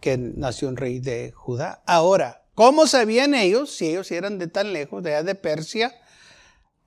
que 0.00 0.16
nació 0.16 0.68
un 0.68 0.76
rey 0.76 0.98
de 0.98 1.30
Judá. 1.30 1.82
Ahora, 1.86 2.42
¿Cómo 2.54 2.86
sabían 2.86 3.34
ellos, 3.34 3.70
si 3.70 3.88
ellos 3.88 4.10
eran 4.10 4.38
de 4.38 4.46
tan 4.46 4.72
lejos, 4.72 5.02
de 5.02 5.14
allá 5.14 5.22
de 5.22 5.34
Persia, 5.34 5.94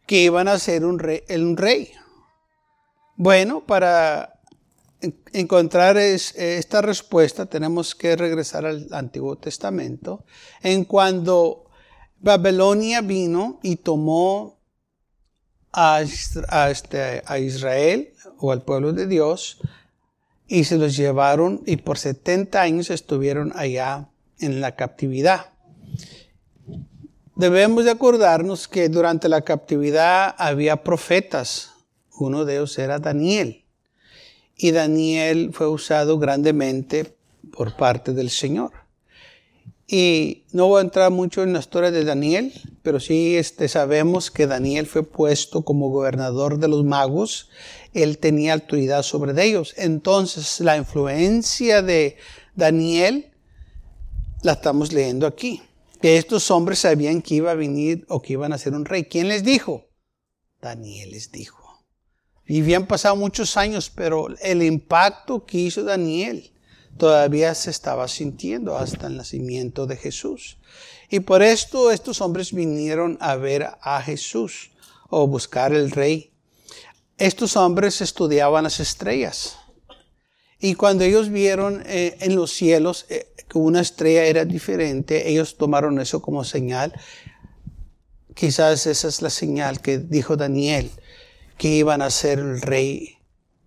que 0.06 0.22
iban 0.22 0.48
a 0.48 0.60
ser 0.60 0.86
un 0.86 1.00
rey, 1.00 1.24
un 1.30 1.58
rey. 1.58 1.92
Bueno, 3.18 3.66
para 3.66 4.42
encontrar 5.32 5.98
esta 5.98 6.82
respuesta 6.82 7.46
tenemos 7.46 7.96
que 7.96 8.16
regresar 8.16 8.66
al 8.66 8.88
Antiguo 8.92 9.38
Testamento. 9.38 10.26
En 10.62 10.84
cuando 10.84 11.66
Babilonia 12.20 13.02
vino 13.02 13.60
y 13.62 13.78
tomó 13.78 14.60
a, 15.72 16.02
este, 16.02 17.24
a 17.26 17.40
Israel 17.40 18.14
o 18.38 18.52
al 18.52 18.64
pueblo 18.64 18.94
de 18.94 19.08
Dios 19.08 19.60
y 20.48 20.64
se 20.64 20.78
los 20.78 20.96
llevaron 20.96 21.62
y 21.66 21.78
por 21.78 21.98
70 21.98 22.62
años 22.62 22.90
estuvieron 22.90 23.54
allá 23.56 24.10
en 24.40 24.62
la 24.62 24.76
captividad. 24.76 25.52
Debemos 27.36 27.84
de 27.84 27.92
acordarnos 27.92 28.68
que 28.68 28.88
durante 28.88 29.28
la 29.28 29.42
captividad 29.42 30.36
había 30.38 30.84
profetas. 30.84 31.75
Uno 32.18 32.46
de 32.46 32.56
ellos 32.56 32.78
era 32.78 33.00
Daniel. 33.00 33.66
Y 34.58 34.72
Daniel 34.72 35.52
fue 35.54 35.68
usado 35.68 36.18
grandemente 36.18 37.16
por 37.52 37.76
parte 37.76 38.14
del 38.14 38.30
Señor. 38.30 38.72
Y 39.88 40.46
no 40.52 40.68
voy 40.68 40.80
a 40.80 40.84
entrar 40.84 41.12
mucho 41.12 41.44
en 41.44 41.54
la 41.54 41.60
historia 41.60 41.92
de 41.92 42.04
Daniel, 42.04 42.54
pero 42.82 43.00
sí 43.00 43.36
este, 43.36 43.68
sabemos 43.68 44.32
que 44.32 44.48
Daniel 44.48 44.88
fue 44.88 45.04
puesto 45.04 45.64
como 45.64 45.90
gobernador 45.90 46.58
de 46.58 46.68
los 46.68 46.84
magos. 46.84 47.50
Él 47.94 48.18
tenía 48.18 48.54
autoridad 48.54 49.04
sobre 49.04 49.40
ellos. 49.44 49.76
Entonces, 49.78 50.60
la 50.60 50.76
influencia 50.78 51.84
de 51.84 52.18
Daniel 52.56 53.32
la 54.42 54.54
estamos 54.54 54.92
leyendo 54.92 55.28
aquí. 55.28 55.62
Que 56.02 56.18
estos 56.18 56.50
hombres 56.50 56.80
sabían 56.80 57.22
que 57.22 57.36
iba 57.36 57.52
a 57.52 57.56
venir 57.56 58.06
o 58.10 58.22
que 58.22 58.34
iban 58.34 58.54
a 58.54 58.58
ser 58.58 58.74
un 58.74 58.86
rey. 58.86 59.06
¿Quién 59.06 59.28
les 59.28 59.44
dijo? 59.44 59.86
Daniel 60.62 61.12
les 61.12 61.32
dijo. 61.32 61.65
Y 62.48 62.62
habían 62.62 62.86
pasado 62.86 63.16
muchos 63.16 63.58
años, 63.58 63.92
pero 63.94 64.28
el 64.42 64.62
impacto 64.62 65.46
que 65.46 65.58
hizo 65.58 65.84
Daniel 65.84 66.52
todavía 66.98 67.56
se 67.56 67.72
estaba 67.72 68.08
sintiendo 68.08 68.78
hasta 68.78 69.08
el 69.08 69.18
nacimiento 69.18 69.88
de 69.88 69.98
Jesús. 69.98 70.58
Y 71.10 71.22
por 71.22 71.42
esto 71.42 71.92
estos 71.92 72.22
hombres 72.22 72.54
vinieron 72.54 73.18
a 73.20 73.36
ver 73.36 73.68
a 73.82 74.02
Jesús 74.02 74.72
o 75.10 75.28
buscar 75.28 75.74
el 75.74 75.92
rey. 75.92 76.32
Estos 77.18 77.56
hombres 77.56 78.02
estudiaban 78.02 78.64
las 78.64 78.80
estrellas. 78.80 79.58
Y 80.60 80.76
cuando 80.76 81.04
ellos 81.04 81.30
vieron 81.30 81.84
eh, 81.86 82.18
en 82.22 82.36
los 82.36 82.52
cielos 82.52 83.06
eh, 83.10 83.28
que 83.48 83.58
una 83.58 83.82
estrella 83.82 84.26
era 84.26 84.46
diferente, 84.46 85.30
ellos 85.30 85.58
tomaron 85.58 86.00
eso 86.00 86.22
como 86.22 86.44
señal. 86.44 86.94
Quizás 88.34 88.86
esa 88.88 89.08
es 89.08 89.22
la 89.22 89.30
señal 89.30 89.82
que 89.82 89.98
dijo 89.98 90.36
Daniel, 90.36 90.92
que 91.58 91.70
iban 91.70 92.02
a 92.02 92.10
ser 92.10 92.40
el 92.40 92.62
rey. 92.62 93.18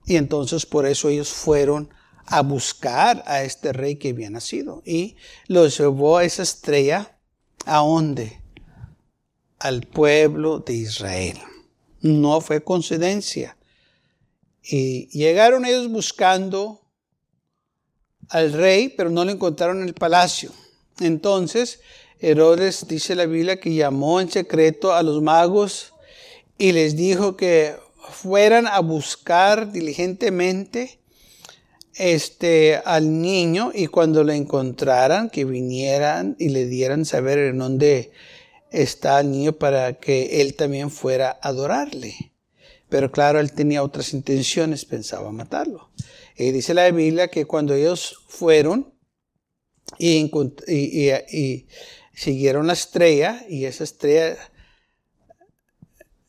Y 0.06 0.16
entonces 0.16 0.66
por 0.66 0.86
eso 0.86 1.08
ellos 1.08 1.30
fueron 1.30 1.90
a 2.26 2.42
buscar 2.42 3.22
a 3.26 3.42
este 3.42 3.72
rey 3.72 3.96
que 3.96 4.10
había 4.10 4.30
nacido. 4.30 4.82
Y 4.84 5.16
los 5.46 5.78
llevó 5.78 6.18
a 6.18 6.24
esa 6.24 6.42
estrella. 6.42 7.16
¿A 7.64 7.78
dónde? 7.78 8.40
Al 9.58 9.82
pueblo 9.82 10.60
de 10.60 10.74
Israel. 10.74 11.38
No 12.00 12.40
fue 12.40 12.62
coincidencia. 12.62 13.56
Y 14.62 15.08
llegaron 15.08 15.64
ellos 15.64 15.88
buscando 15.90 16.82
al 18.28 18.52
rey, 18.52 18.90
pero 18.90 19.08
no 19.10 19.24
lo 19.24 19.30
encontraron 19.30 19.80
en 19.80 19.88
el 19.88 19.94
palacio. 19.94 20.52
Entonces, 21.00 21.80
Herodes 22.20 22.86
dice 22.88 23.14
la 23.14 23.26
Biblia 23.26 23.60
que 23.60 23.74
llamó 23.74 24.20
en 24.20 24.30
secreto 24.30 24.92
a 24.92 25.02
los 25.02 25.22
magos 25.22 25.94
y 26.58 26.72
les 26.72 26.96
dijo 26.96 27.36
que 27.36 27.76
fueran 28.10 28.66
a 28.66 28.80
buscar 28.80 29.70
diligentemente 29.70 30.98
este, 31.94 32.76
al 32.84 33.20
niño 33.22 33.70
y 33.72 33.86
cuando 33.86 34.24
lo 34.24 34.32
encontraran, 34.32 35.30
que 35.30 35.44
vinieran 35.44 36.36
y 36.38 36.48
le 36.48 36.66
dieran 36.66 37.04
saber 37.04 37.38
en 37.38 37.58
dónde 37.58 38.10
está 38.70 39.20
el 39.20 39.30
niño 39.30 39.52
para 39.52 39.94
que 39.94 40.40
él 40.40 40.54
también 40.54 40.90
fuera 40.90 41.38
a 41.42 41.48
adorarle. 41.48 42.32
Pero 42.88 43.12
claro, 43.12 43.38
él 43.38 43.52
tenía 43.52 43.82
otras 43.82 44.12
intenciones, 44.12 44.84
pensaba 44.84 45.30
matarlo. 45.30 45.90
Y 46.36 46.50
dice 46.52 46.74
la 46.74 46.90
Biblia 46.90 47.28
que 47.28 47.44
cuando 47.44 47.74
ellos 47.74 48.16
fueron 48.28 48.94
y, 49.98 50.30
y 50.66 51.66
siguieron 52.14 52.66
la 52.66 52.72
estrella, 52.72 53.44
y 53.48 53.64
esa 53.64 53.84
estrella 53.84 54.36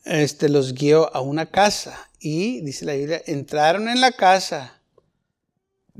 este, 0.04 0.48
los 0.48 0.74
guió 0.74 1.14
a 1.14 1.20
una 1.20 1.46
casa. 1.46 2.10
Y 2.18 2.60
dice 2.60 2.84
la 2.84 2.94
Biblia, 2.94 3.22
entraron 3.26 3.88
en 3.88 4.00
la 4.00 4.12
casa 4.12 4.80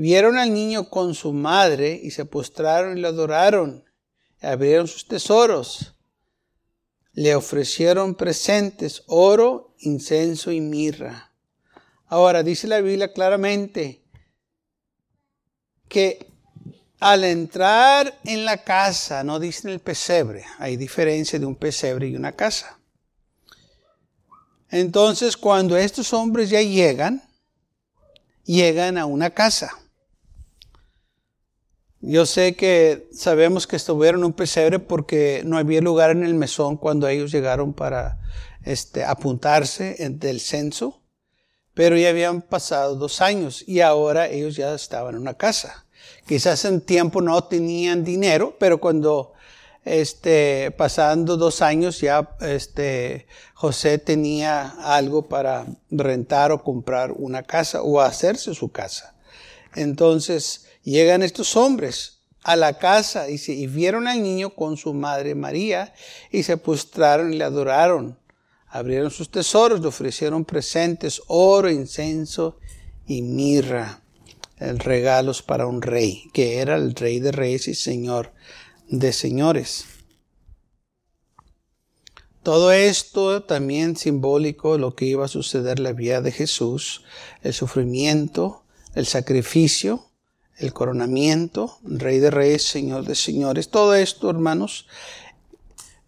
Vieron 0.01 0.39
al 0.39 0.55
niño 0.55 0.89
con 0.89 1.15
su 1.15 1.35
madre 1.35 2.01
y 2.03 2.11
se 2.11 2.25
postraron 2.25 2.97
y 2.97 3.03
lo 3.03 3.09
adoraron. 3.09 3.85
Abrieron 4.41 4.89
sus 4.89 5.07
tesoros. 5.07 5.95
Le 7.13 7.35
ofrecieron 7.35 8.15
presentes, 8.15 9.03
oro, 9.09 9.75
incenso 9.81 10.53
y 10.53 10.63
mirra. 10.63 11.35
Ahora, 12.07 12.43
dice 12.43 12.67
la 12.67 12.81
Biblia 12.81 13.13
claramente 13.13 14.01
que 15.87 16.27
al 16.99 17.25
entrar 17.25 18.19
en 18.25 18.47
la 18.47 18.65
casa, 18.65 19.23
no 19.23 19.39
dice 19.39 19.69
en 19.69 19.75
el 19.75 19.81
pesebre, 19.81 20.47
hay 20.59 20.79
diferencia 20.79 21.39
de 21.39 21.45
un 21.45 21.57
pesebre 21.57 22.09
y 22.09 22.17
una 22.17 22.33
casa. 22.33 22.80
Entonces, 24.71 25.37
cuando 25.37 25.77
estos 25.77 26.13
hombres 26.13 26.51
ya 26.51 26.63
llegan, 26.63 27.23
llegan 28.45 28.99
a 28.99 29.07
una 29.07 29.31
casa. 29.31 29.71
Yo 32.01 32.25
sé 32.25 32.57
que 32.57 33.09
sabemos 33.13 33.67
que 33.67 33.77
estuvieron 33.77 34.21
en 34.21 34.27
un 34.27 34.33
pesebre 34.33 34.79
porque 34.79 35.43
no 35.45 35.59
había 35.59 35.83
lugar 35.83 36.11
en 36.13 36.25
el 36.25 36.35
mesón 36.35 36.79
cuando 36.79 37.07
ellos 37.09 37.31
llegaron 37.31 37.75
para 37.75 38.19
este, 38.65 39.05
apuntarse 39.05 39.97
del 39.99 40.41
censo, 40.41 41.03
pero 41.75 41.99
ya 41.99 42.09
habían 42.09 42.41
pasado 42.41 42.97
dos 42.97 43.21
años 43.21 43.63
y 43.67 43.81
ahora 43.81 44.29
ellos 44.29 44.57
ya 44.57 44.75
estaban 44.75 45.15
en 45.15 45.21
una 45.21 45.35
casa. 45.35 45.85
Quizás 46.27 46.65
en 46.65 46.81
tiempo 46.81 47.21
no 47.21 47.45
tenían 47.45 48.03
dinero, 48.03 48.57
pero 48.59 48.81
cuando 48.81 49.35
este, 49.85 50.71
pasando 50.77 51.37
dos 51.37 51.62
años 51.62 52.01
ya 52.01 52.37
este, 52.40 53.27
José 53.55 53.99
tenía 53.99 54.69
algo 54.97 55.29
para 55.29 55.66
rentar 55.90 56.53
o 56.53 56.62
comprar 56.62 57.12
una 57.12 57.43
casa 57.43 57.83
o 57.83 58.01
hacerse 58.01 58.55
su 58.55 58.71
casa. 58.71 59.14
Entonces, 59.75 60.66
Llegan 60.85 61.23
estos 61.23 61.57
hombres 61.57 62.21
a 62.43 62.57
la 62.57 62.79
casa 62.79 63.27
y 63.29 63.66
vieron 63.66 64.09
al 64.09 64.23
niño 64.23 64.55
con 64.55 64.79
su 64.79 64.95
madre 64.95 65.35
María 65.35 65.93
y 66.31 66.43
se 66.43 66.57
postraron 66.57 67.35
y 67.35 67.37
le 67.37 67.45
adoraron. 67.45 68.19
Abrieron 68.66 69.11
sus 69.11 69.31
tesoros, 69.31 69.81
le 69.81 69.88
ofrecieron 69.88 70.45
presentes, 70.45 71.21
oro, 71.27 71.71
incenso 71.71 72.59
y 73.07 73.21
mirra, 73.21 74.01
regalos 74.59 75.43
para 75.43 75.66
un 75.66 75.83
rey, 75.83 76.31
que 76.33 76.59
era 76.59 76.77
el 76.77 76.95
rey 76.95 77.21
de 77.21 77.33
reyes 77.33 77.69
y 77.69 77.75
señor 77.75 78.33
de 78.90 79.12
señores. 79.12 79.85
Todo 82.42 82.72
esto 82.72 83.42
también 83.42 83.96
simbólico 83.96 84.79
lo 84.79 84.94
que 84.94 85.05
iba 85.05 85.24
a 85.24 85.29
suceder 85.29 85.79
la 85.79 85.92
vida 85.92 86.20
de 86.20 86.33
Jesús, 86.33 87.05
el 87.42 87.53
sufrimiento, 87.53 88.64
el 88.94 89.07
sacrificio, 89.07 90.07
el 90.59 90.72
coronamiento, 90.72 91.79
Rey 91.85 92.18
de 92.18 92.31
Reyes, 92.31 92.64
Señor 92.64 93.05
de 93.05 93.14
Señores. 93.14 93.68
Todo 93.68 93.94
esto, 93.94 94.29
hermanos, 94.29 94.87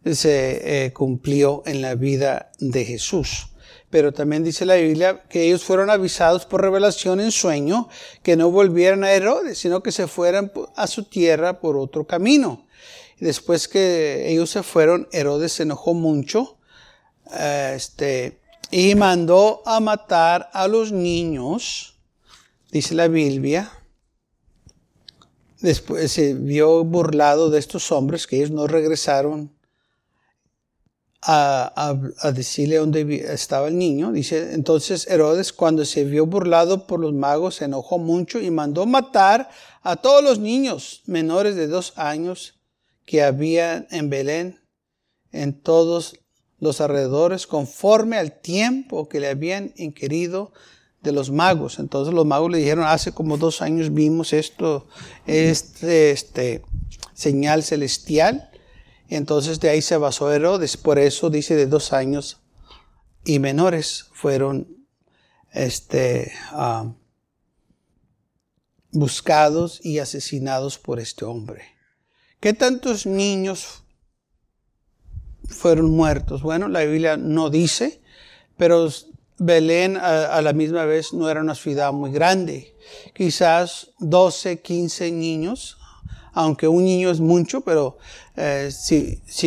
se 0.04 0.86
eh, 0.86 0.92
cumplió 0.92 1.62
en 1.66 1.80
la 1.82 1.94
vida 1.94 2.50
de 2.58 2.84
Jesús. 2.84 3.48
Pero 3.90 4.12
también 4.12 4.42
dice 4.42 4.64
la 4.64 4.76
Biblia 4.76 5.22
que 5.28 5.44
ellos 5.44 5.64
fueron 5.64 5.90
avisados 5.90 6.46
por 6.46 6.62
revelación 6.62 7.20
en 7.20 7.30
sueño 7.30 7.88
que 8.22 8.36
no 8.36 8.50
volvieran 8.50 9.04
a 9.04 9.12
Herodes, 9.12 9.58
sino 9.58 9.82
que 9.82 9.92
se 9.92 10.06
fueran 10.06 10.50
a 10.76 10.86
su 10.86 11.04
tierra 11.04 11.60
por 11.60 11.76
otro 11.76 12.06
camino. 12.06 12.66
Después 13.22 13.68
que 13.68 14.32
ellos 14.32 14.50
se 14.50 14.64
fueron, 14.64 15.06
Herodes 15.12 15.52
se 15.52 15.62
enojó 15.62 15.94
mucho 15.94 16.58
eh, 17.32 17.74
este, 17.76 18.40
y 18.68 18.96
mandó 18.96 19.62
a 19.64 19.78
matar 19.78 20.50
a 20.52 20.66
los 20.66 20.90
niños, 20.90 22.00
dice 22.72 22.96
la 22.96 23.06
Biblia, 23.06 23.70
después 25.61 26.11
se 26.11 26.35
vio 26.35 26.82
burlado 26.82 27.48
de 27.48 27.61
estos 27.61 27.92
hombres 27.92 28.26
que 28.26 28.38
ellos 28.38 28.50
no 28.50 28.66
regresaron 28.66 29.52
a, 31.22 31.94
decirle 32.35 32.78
dónde 32.78 33.24
estaba 33.32 33.68
el 33.68 33.78
niño. 33.78 34.11
Dice, 34.11 34.52
entonces 34.52 35.06
Herodes 35.06 35.52
cuando 35.52 35.85
se 35.85 36.02
vio 36.02 36.26
burlado 36.26 36.88
por 36.88 36.98
los 36.98 37.12
magos 37.12 37.54
se 37.54 37.66
enojó 37.66 37.98
mucho 37.98 38.40
y 38.40 38.50
mandó 38.50 38.85
matar 38.85 39.48
a 39.82 39.94
todos 39.94 40.24
los 40.24 40.40
niños 40.40 41.02
menores 41.06 41.54
de 41.54 41.68
dos 41.68 41.92
años 41.94 42.58
que 43.04 43.22
había 43.22 43.86
en 43.90 44.10
Belén, 44.10 44.60
en 45.32 45.52
todos 45.58 46.18
los 46.58 46.80
alrededores 46.80 47.46
conforme 47.48 48.18
al 48.18 48.40
tiempo 48.40 49.08
que 49.08 49.18
le 49.18 49.28
habían 49.28 49.72
inquirido 49.76 50.52
de 51.02 51.10
los 51.10 51.30
magos. 51.30 51.78
Entonces 51.78 52.14
los 52.14 52.24
magos 52.24 52.52
le 52.52 52.58
dijeron, 52.58 52.84
hace 52.84 53.10
como 53.10 53.36
dos 53.36 53.62
años 53.62 53.92
vimos 53.92 54.32
esto, 54.32 54.86
este, 55.26 56.12
este 56.12 56.62
señal 57.14 57.64
celestial. 57.64 58.50
entonces 59.08 59.58
de 59.58 59.70
ahí 59.70 59.82
se 59.82 59.96
basó 59.96 60.32
Herodes. 60.32 60.76
Por 60.76 61.00
eso 61.00 61.30
dice 61.30 61.56
de 61.56 61.66
dos 61.66 61.92
años 61.92 62.40
y 63.24 63.40
menores 63.40 64.06
fueron 64.12 64.86
este, 65.52 66.32
ah, 66.52 66.92
buscados 68.92 69.84
y 69.84 69.98
asesinados 69.98 70.78
por 70.78 71.00
este 71.00 71.24
hombre. 71.24 71.64
¿Qué 72.42 72.55
tantos 72.55 73.07
niños 73.07 73.85
fueron 75.46 75.92
muertos? 75.92 76.42
Bueno, 76.42 76.66
la 76.66 76.81
Biblia 76.81 77.16
no 77.16 77.50
dice, 77.50 78.02
pero 78.57 78.88
Belén 79.38 79.96
a, 79.96 80.42
la 80.42 80.52
misma 80.52 80.85
vez 80.85 81.12
no 81.12 81.31
era 81.31 81.40
una 81.40 81.55
ciudad 81.55 81.92
muy 81.92 82.11
grande. 82.11 82.74
Quizás 83.14 83.92
12, 84.00 84.61
15 84.61 85.12
niños, 85.12 85.78
aunque 86.33 86.66
un 86.66 86.85
niño 86.85 87.12
es 87.12 87.20
mucho, 87.20 87.61
pero 87.61 87.98
eh, 88.35 88.70
si, 88.72 89.22
si, 89.24 89.46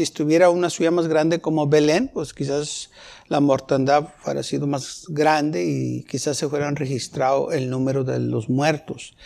estuviera 0.00 0.48
una 0.48 0.70
ciudad 0.70 0.92
más 0.92 1.08
grande 1.08 1.40
como 1.40 1.66
Belén, 1.66 2.08
pues 2.14 2.32
quizás 2.32 2.90
la 3.26 3.40
mortandad 3.40 4.10
fuera 4.20 4.44
sido 4.44 4.68
más 4.68 5.06
grande 5.08 5.64
y 5.64 6.04
quizás 6.04 6.36
se 6.36 6.48
fueran 6.48 6.76
registrado 6.76 7.50
el 7.50 7.68
número 7.68 8.04
de 8.04 8.20
los 8.20 8.48
muertos. 8.48 9.16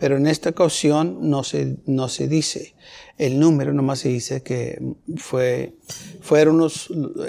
Pero 0.00 0.16
en 0.16 0.26
esta 0.26 0.48
ocasión 0.48 1.28
no 1.28 1.44
se, 1.44 1.76
no 1.84 2.08
se 2.08 2.26
dice 2.26 2.74
el 3.18 3.38
número, 3.38 3.74
nomás 3.74 3.98
se 3.98 4.08
dice 4.08 4.42
que 4.42 4.80
fue, 5.18 5.74
fueron 6.22 6.66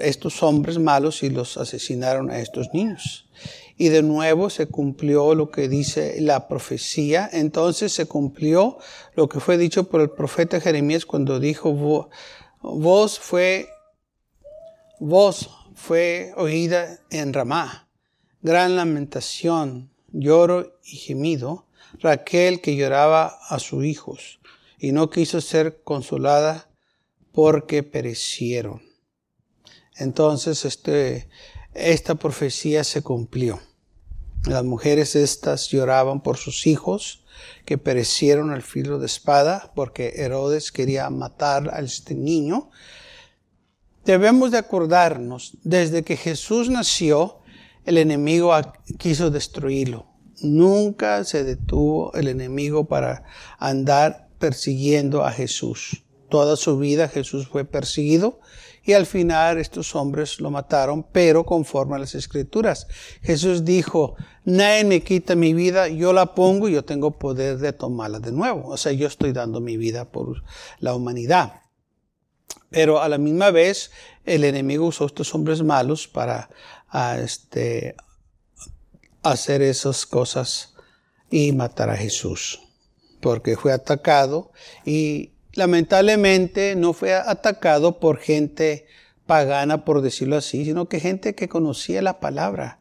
estos 0.01 0.41
hombres 0.41 0.79
malos 0.79 1.21
y 1.21 1.29
los 1.29 1.57
asesinaron 1.57 2.31
a 2.31 2.39
estos 2.39 2.73
niños. 2.73 3.29
Y 3.77 3.89
de 3.89 4.03
nuevo 4.03 4.49
se 4.49 4.67
cumplió 4.67 5.35
lo 5.35 5.51
que 5.51 5.67
dice 5.67 6.21
la 6.21 6.47
profecía. 6.47 7.29
Entonces 7.33 7.91
se 7.91 8.05
cumplió 8.05 8.77
lo 9.15 9.27
que 9.27 9.41
fue 9.41 9.57
dicho 9.57 9.89
por 9.89 9.99
el 9.99 10.11
profeta 10.11 10.61
Jeremías 10.61 11.05
cuando 11.05 11.41
dijo, 11.41 11.73
voz 12.61 13.19
fue, 13.19 13.67
voz 14.97 15.49
fue 15.75 16.31
oída 16.37 17.01
en 17.09 17.33
Ramá, 17.33 17.89
gran 18.41 18.77
lamentación, 18.77 19.91
lloro 20.13 20.79
y 20.85 20.95
gemido 20.95 21.65
Raquel 21.99 22.61
que 22.61 22.75
lloraba 22.75 23.37
a 23.49 23.59
sus 23.59 23.85
hijos 23.85 24.39
y 24.79 24.91
no 24.91 25.09
quiso 25.09 25.41
ser 25.41 25.81
consolada 25.83 26.69
porque 27.31 27.83
perecieron. 27.83 28.81
Entonces 29.95 30.65
este, 30.65 31.29
esta 31.73 32.15
profecía 32.15 32.83
se 32.83 33.01
cumplió. 33.01 33.59
Las 34.45 34.63
mujeres 34.63 35.15
estas 35.15 35.69
lloraban 35.69 36.21
por 36.21 36.37
sus 36.37 36.65
hijos 36.65 37.23
que 37.65 37.77
perecieron 37.77 38.51
al 38.51 38.63
filo 38.63 38.97
de 38.97 39.05
espada 39.05 39.71
porque 39.75 40.13
Herodes 40.15 40.71
quería 40.71 41.09
matar 41.09 41.69
a 41.73 41.79
este 41.79 42.15
niño. 42.15 42.71
Debemos 44.03 44.49
de 44.51 44.57
acordarnos, 44.57 45.57
desde 45.63 46.03
que 46.03 46.17
Jesús 46.17 46.69
nació, 46.69 47.37
el 47.85 47.99
enemigo 47.99 48.51
quiso 48.97 49.29
destruirlo. 49.29 50.10
Nunca 50.41 51.23
se 51.23 51.43
detuvo 51.43 52.13
el 52.13 52.27
enemigo 52.27 52.85
para 52.85 53.23
andar 53.59 54.29
persiguiendo 54.39 55.23
a 55.23 55.31
Jesús. 55.31 56.03
Toda 56.29 56.55
su 56.55 56.77
vida 56.77 57.07
Jesús 57.07 57.47
fue 57.47 57.65
perseguido 57.65 58.39
y 58.83 58.93
al 58.93 59.05
final 59.05 59.57
estos 59.57 59.95
hombres 59.95 60.39
lo 60.39 60.49
mataron, 60.49 61.03
pero 61.03 61.45
conforme 61.45 61.95
a 61.95 61.99
las 61.99 62.15
escrituras. 62.15 62.87
Jesús 63.21 63.63
dijo, 63.63 64.15
nadie 64.43 64.83
me 64.85 65.03
quita 65.03 65.35
mi 65.35 65.53
vida, 65.53 65.87
yo 65.87 66.13
la 66.13 66.33
pongo 66.33 66.67
y 66.67 66.73
yo 66.73 66.83
tengo 66.83 67.11
poder 67.11 67.57
de 67.59 67.73
tomarla 67.73 68.19
de 68.19 68.31
nuevo. 68.31 68.67
O 68.69 68.77
sea, 68.77 68.91
yo 68.91 69.07
estoy 69.07 69.33
dando 69.33 69.61
mi 69.61 69.77
vida 69.77 70.05
por 70.05 70.43
la 70.79 70.95
humanidad. 70.95 71.61
Pero 72.69 73.01
a 73.01 73.09
la 73.09 73.17
misma 73.17 73.51
vez, 73.51 73.91
el 74.25 74.43
enemigo 74.45 74.87
usó 74.87 75.05
estos 75.05 75.35
hombres 75.35 75.61
malos 75.61 76.07
para 76.07 76.49
a 76.87 77.19
este, 77.19 77.95
hacer 79.23 79.61
esas 79.61 80.05
cosas 80.05 80.73
y 81.29 81.51
matar 81.51 81.89
a 81.89 81.97
Jesús, 81.97 82.61
porque 83.21 83.55
fue 83.55 83.71
atacado 83.71 84.51
y 84.85 85.31
lamentablemente 85.53 86.75
no 86.75 86.93
fue 86.93 87.13
atacado 87.13 87.99
por 87.99 88.17
gente 88.17 88.87
pagana, 89.25 89.85
por 89.85 90.01
decirlo 90.01 90.37
así, 90.37 90.65
sino 90.65 90.89
que 90.89 90.99
gente 90.99 91.35
que 91.35 91.47
conocía 91.47 92.01
la 92.01 92.19
palabra, 92.19 92.79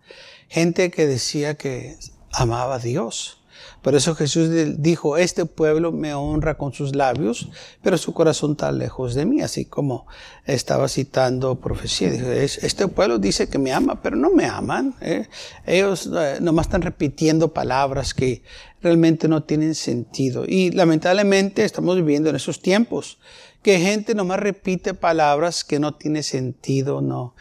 gente 0.49 0.91
que 0.91 1.07
decía 1.07 1.55
que 1.55 1.97
amaba 2.33 2.77
a 2.77 2.79
Dios. 2.79 3.40
Por 3.83 3.95
eso 3.95 4.15
Jesús 4.15 4.51
dijo, 4.79 5.17
este 5.17 5.47
pueblo 5.47 5.91
me 5.91 6.15
honra 6.15 6.59
con 6.59 6.73
sus 6.73 6.95
labios, 6.95 7.49
pero 7.83 7.97
su 7.97 8.13
corazón 8.13 8.53
está 8.53 8.73
lejos 8.73 9.15
de 9.15 9.25
mí, 9.25 9.41
así 9.41 9.65
como 9.65 10.07
estaba 10.45 10.89
citando 10.89 11.61
profecía. 11.61 12.11
Este 12.11 12.89
pueblo 12.89 13.19
dice 13.19 13.49
que 13.49 13.59
me 13.59 13.73
ama, 13.73 14.03
pero 14.03 14.17
no 14.17 14.31
me 14.31 14.45
aman. 14.45 14.95
¿eh? 15.01 15.29
Ellos 15.67 16.11
eh, 16.15 16.39
nomás 16.41 16.67
están 16.67 16.83
repitiendo 16.83 17.55
palabras 17.55 18.13
que 18.13 18.43
realmente 18.83 19.29
no 19.29 19.45
tienen 19.45 19.75
sentido. 19.75 20.45
Y 20.47 20.71
lamentablemente 20.73 21.65
estamos 21.65 21.97
viviendo 21.97 22.29
en 22.31 22.37
esos 22.37 22.61
tiempos 22.61 23.19
que 23.63 23.79
gente 23.79 24.15
nomás 24.15 24.41
repite 24.41 24.95
palabras 24.95 25.65
que 25.65 25.79
no 25.79 25.95
tienen 25.95 26.23
sentido, 26.23 27.01
no, 27.01 27.35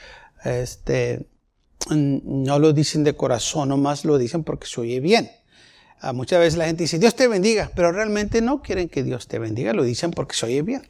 este, 0.44 1.28
no 1.90 2.60
lo 2.60 2.74
dicen 2.74 3.04
de 3.04 3.16
corazón, 3.16 3.70
nomás 3.70 4.06
lo 4.06 4.18
dicen 4.18 4.44
porque 4.44 4.68
se 4.68 4.82
oye 4.82 5.00
bien. 5.00 5.30
Muchas 6.14 6.40
veces 6.40 6.58
la 6.58 6.66
gente 6.66 6.84
dice, 6.84 6.98
Dios 6.98 7.14
te 7.16 7.28
bendiga, 7.28 7.72
pero 7.76 7.92
realmente 7.92 8.42
no 8.42 8.62
quieren 8.62 8.88
que 8.88 9.04
Dios 9.04 9.28
te 9.28 9.38
bendiga, 9.38 9.74
lo 9.74 9.84
dicen 9.84 10.12
porque 10.12 10.36
se 10.36 10.46
oye 10.46 10.62
bien. 10.62 10.88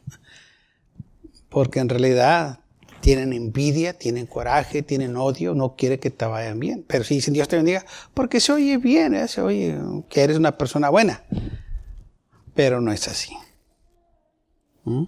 Porque 1.48 1.80
en 1.80 1.88
realidad 1.88 2.60
tienen 3.00 3.32
envidia, 3.32 3.98
tienen 3.98 4.26
coraje, 4.26 4.82
tienen 4.82 5.16
odio, 5.16 5.54
no 5.54 5.74
quieren 5.74 5.98
que 5.98 6.10
te 6.10 6.24
vayan 6.26 6.60
bien. 6.60 6.84
Pero 6.86 7.02
si 7.02 7.16
dicen 7.16 7.34
Dios 7.34 7.48
te 7.48 7.56
bendiga, 7.56 7.84
porque 8.14 8.38
se 8.38 8.52
oye 8.52 8.76
bien, 8.76 9.14
¿eh? 9.14 9.26
se 9.26 9.40
oye 9.40 9.76
que 10.08 10.22
eres 10.22 10.36
una 10.36 10.56
persona 10.56 10.90
buena. 10.90 11.24
Pero 12.54 12.80
no 12.80 12.92
es 12.92 13.08
así. 13.08 13.34
¿Mm? 14.84 15.04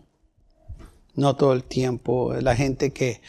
No 1.14 1.36
todo 1.36 1.52
el 1.52 1.62
tiempo. 1.62 2.34
La 2.40 2.56
gente 2.56 2.92
que 2.92 3.20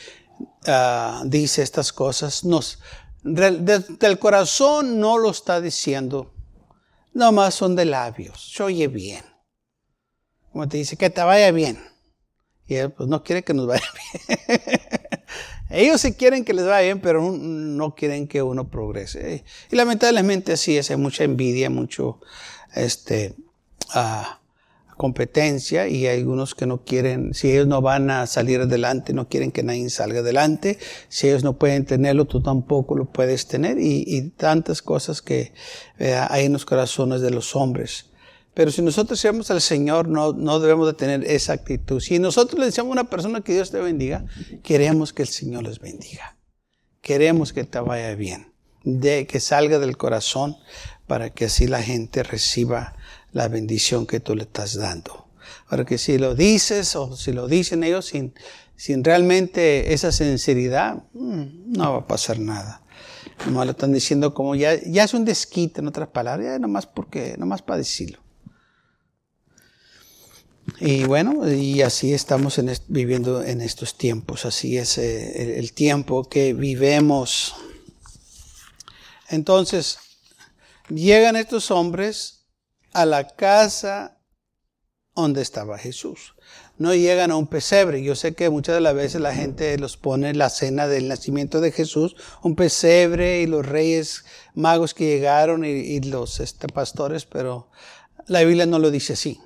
ah, 0.65 1.21
dice 1.25 1.61
estas 1.61 1.93
cosas, 1.93 2.43
nos, 2.45 2.79
del 3.21 4.17
corazón 4.17 4.99
no 4.99 5.19
lo 5.19 5.29
está 5.29 5.61
diciendo 5.61 6.33
no 7.13 7.31
más 7.31 7.53
son 7.53 7.75
de 7.75 7.85
labios. 7.85 8.53
Se 8.53 8.63
oye 8.63 8.87
bien. 8.87 9.23
Como 10.51 10.67
te 10.67 10.77
dice, 10.77 10.97
que 10.97 11.09
te 11.09 11.21
vaya 11.21 11.51
bien. 11.51 11.79
Y 12.67 12.75
él 12.75 12.91
pues 12.91 13.09
no 13.09 13.23
quiere 13.23 13.43
que 13.43 13.53
nos 13.53 13.67
vaya 13.67 13.85
bien. 14.27 14.59
Ellos 15.69 16.01
sí 16.01 16.13
quieren 16.13 16.45
que 16.45 16.53
les 16.53 16.65
vaya 16.65 16.81
bien, 16.81 17.01
pero 17.01 17.21
no 17.31 17.95
quieren 17.95 18.27
que 18.27 18.43
uno 18.43 18.69
progrese. 18.69 19.43
Y 19.71 19.75
lamentablemente 19.75 20.53
así 20.53 20.77
es, 20.77 20.91
hay 20.91 20.97
mucha 20.97 21.23
envidia, 21.23 21.71
mucho 21.71 22.19
este, 22.75 23.35
ah, 23.89 24.39
competencia 25.03 25.89
y 25.89 26.07
hay 26.07 26.19
algunos 26.19 26.55
que 26.55 26.65
no 26.65 26.85
quieren, 26.85 27.33
si 27.33 27.51
ellos 27.51 27.67
no 27.67 27.81
van 27.81 28.09
a 28.09 28.25
salir 28.25 28.61
adelante, 28.61 29.11
no 29.11 29.27
quieren 29.27 29.51
que 29.51 29.61
nadie 29.61 29.89
salga 29.89 30.21
adelante, 30.21 30.79
si 31.09 31.27
ellos 31.27 31.43
no 31.43 31.57
pueden 31.57 31.83
tenerlo, 31.83 32.23
tú 32.23 32.41
tampoco 32.41 32.95
lo 32.95 33.03
puedes 33.11 33.45
tener 33.45 33.77
y, 33.81 34.31
tantas 34.37 34.81
cosas 34.81 35.21
que 35.21 35.51
eh, 35.99 36.15
hay 36.29 36.45
en 36.45 36.53
los 36.53 36.63
corazones 36.63 37.19
de 37.19 37.31
los 37.31 37.53
hombres. 37.53 38.05
Pero 38.53 38.71
si 38.71 38.81
nosotros 38.81 39.19
seamos 39.19 39.51
al 39.51 39.59
Señor, 39.59 40.07
no, 40.07 40.31
no 40.31 40.61
debemos 40.61 40.87
de 40.87 40.93
tener 40.93 41.25
esa 41.25 41.51
actitud. 41.51 41.99
Si 41.99 42.17
nosotros 42.17 42.57
le 42.57 42.67
decimos 42.67 42.87
a 42.87 43.01
una 43.01 43.09
persona 43.09 43.41
que 43.41 43.51
Dios 43.51 43.71
te 43.71 43.81
bendiga, 43.81 44.23
queremos 44.63 45.11
que 45.11 45.23
el 45.23 45.27
Señor 45.27 45.63
les 45.63 45.79
bendiga. 45.79 46.37
Queremos 47.01 47.51
que 47.51 47.65
te 47.65 47.79
vaya 47.81 48.15
bien, 48.15 48.53
de 48.85 49.27
que 49.27 49.41
salga 49.41 49.79
del 49.79 49.97
corazón 49.97 50.55
para 51.07 51.29
que 51.31 51.45
así 51.45 51.67
la 51.67 51.83
gente 51.83 52.23
reciba 52.23 52.95
la 53.33 53.47
bendición 53.47 54.05
que 54.05 54.19
tú 54.19 54.35
le 54.35 54.43
estás 54.43 54.75
dando. 54.75 55.27
Porque 55.69 55.97
si 55.97 56.17
lo 56.17 56.35
dices 56.35 56.95
o 56.95 57.15
si 57.17 57.33
lo 57.33 57.47
dicen 57.47 57.83
ellos 57.83 58.05
sin, 58.05 58.33
sin 58.75 59.03
realmente 59.03 59.93
esa 59.93 60.11
sinceridad, 60.11 61.03
mm, 61.13 61.73
no 61.73 61.93
va 61.93 61.99
a 61.99 62.07
pasar 62.07 62.39
nada. 62.39 62.81
Nomás 63.45 63.65
lo 63.65 63.71
están 63.71 63.91
diciendo 63.91 64.33
como 64.33 64.55
ya, 64.55 64.79
ya 64.85 65.03
es 65.03 65.13
un 65.13 65.25
desquite, 65.25 65.81
en 65.81 65.87
otras 65.87 66.09
palabras, 66.09 66.59
nomás 66.59 66.85
porque, 66.85 67.35
nomás 67.37 67.61
para 67.61 67.77
decirlo. 67.77 68.19
Y 70.79 71.03
bueno, 71.03 71.51
y 71.51 71.81
así 71.81 72.13
estamos 72.13 72.59
viviendo 72.87 73.43
en 73.43 73.61
estos 73.61 73.97
tiempos, 73.97 74.45
así 74.45 74.77
es 74.77 74.97
eh, 74.97 75.59
el 75.59 75.73
tiempo 75.73 76.23
que 76.23 76.53
vivemos. 76.53 77.55
Entonces, 79.29 79.97
llegan 80.89 81.35
estos 81.35 81.69
hombres 81.69 82.42
a 82.93 83.05
la 83.05 83.27
casa 83.27 84.17
donde 85.15 85.41
estaba 85.41 85.77
Jesús. 85.77 86.35
no 86.77 86.93
llegan 86.95 87.29
a 87.31 87.35
un 87.35 87.47
pesebre. 87.47 88.03
Yo 88.03 88.15
sé 88.15 88.33
que 88.33 88.49
muchas 88.49 88.75
de 88.75 88.81
las 88.81 88.95
veces 88.95 89.21
la 89.21 89.33
gente 89.33 89.77
los 89.77 89.95
pone 89.95 90.29
en 90.29 90.39
la 90.39 90.49
cena 90.49 90.87
del 90.87 91.07
nacimiento 91.07 91.61
de 91.61 91.71
Jesús, 91.71 92.15
un 92.41 92.55
pesebre 92.55 93.41
y 93.41 93.47
los 93.47 93.65
reyes 93.65 94.25
magos 94.55 94.93
que 94.93 95.05
llegaron 95.05 95.65
y, 95.65 95.99
los 96.01 96.39
este, 96.39 96.67
pastores, 96.67 97.25
pero 97.25 97.69
la 98.25 98.41
Biblia 98.41 98.65
no 98.65 98.79
lo 98.79 98.89
dice 98.89 99.13
así. 99.13 99.39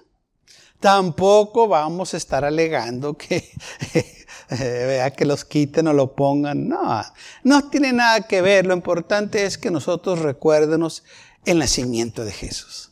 Tampoco 0.79 1.67
vamos 1.67 2.13
a 2.13 2.17
estar 2.17 2.45
alegando 2.45 3.17
que, 3.17 3.51
vea, 4.49 5.11
que 5.11 5.25
los 5.25 5.43
quiten 5.43 5.87
o 5.87 5.93
lo 5.93 6.15
pongan. 6.15 6.69
No, 6.69 7.03
no 7.43 7.69
tiene 7.69 7.91
nada 7.91 8.21
que 8.21 8.41
ver. 8.41 8.65
Lo 8.65 8.73
importante 8.73 9.45
es 9.45 9.57
que 9.57 9.71
nosotros 9.71 10.19
recuérdenos 10.19 11.03
el 11.45 11.59
nacimiento 11.59 12.23
de 12.23 12.31
Jesús 12.31 12.86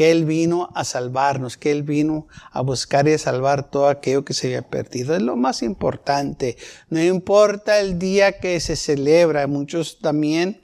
que 0.00 0.10
Él 0.10 0.24
vino 0.24 0.70
a 0.74 0.84
salvarnos, 0.84 1.58
que 1.58 1.70
Él 1.70 1.82
vino 1.82 2.26
a 2.52 2.62
buscar 2.62 3.06
y 3.06 3.12
a 3.12 3.18
salvar 3.18 3.70
todo 3.70 3.86
aquello 3.86 4.24
que 4.24 4.32
se 4.32 4.46
había 4.46 4.62
perdido. 4.62 5.14
Es 5.14 5.20
lo 5.20 5.36
más 5.36 5.62
importante. 5.62 6.56
No 6.88 7.02
importa 7.02 7.78
el 7.80 7.98
día 7.98 8.40
que 8.40 8.58
se 8.60 8.76
celebra. 8.76 9.46
Muchos 9.46 9.98
también 9.98 10.62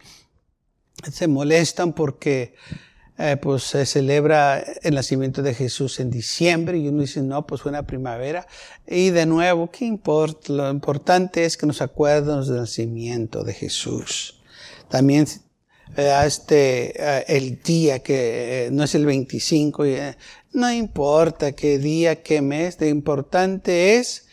se 1.13 1.29
molestan 1.29 1.93
porque 1.93 2.55
eh, 3.19 3.37
pues 3.37 3.65
se 3.65 3.85
celebra 3.85 4.59
el 4.83 4.95
nacimiento 4.95 5.43
de 5.43 5.53
Jesús 5.53 6.01
en 6.01 6.11
diciembre 6.11 6.79
y 6.79 6.89
uno 6.89 7.03
dice, 7.03 7.21
no, 7.21 7.47
pues 7.47 7.61
fue 7.61 7.69
una 7.69 7.87
primavera. 7.87 8.47
Y 8.87 9.11
de 9.11 9.27
nuevo, 9.27 9.71
¿qué 9.71 9.85
importa? 9.85 10.51
Lo 10.51 10.71
importante 10.71 11.45
es 11.45 11.59
que 11.59 11.67
nos 11.67 11.83
acuerdemos 11.83 12.49
del 12.49 12.57
nacimiento 12.57 13.45
de 13.45 13.53
Jesús. 13.53 14.41
También 14.89 15.27
este, 15.95 16.93
eh, 16.97 17.25
el 17.29 17.63
día 17.63 18.01
que 18.01 18.67
eh, 18.67 18.71
no 18.71 18.85
es 18.85 18.95
el 18.95 19.07
25, 19.07 19.85
eh, 19.85 20.17
no 20.53 20.71
importa 20.73 21.53
qué 21.53 21.79
día, 21.79 22.23
qué 22.23 22.43
mes, 22.43 22.81
lo 22.81 22.87
importante 22.87 23.97
es 23.97 24.27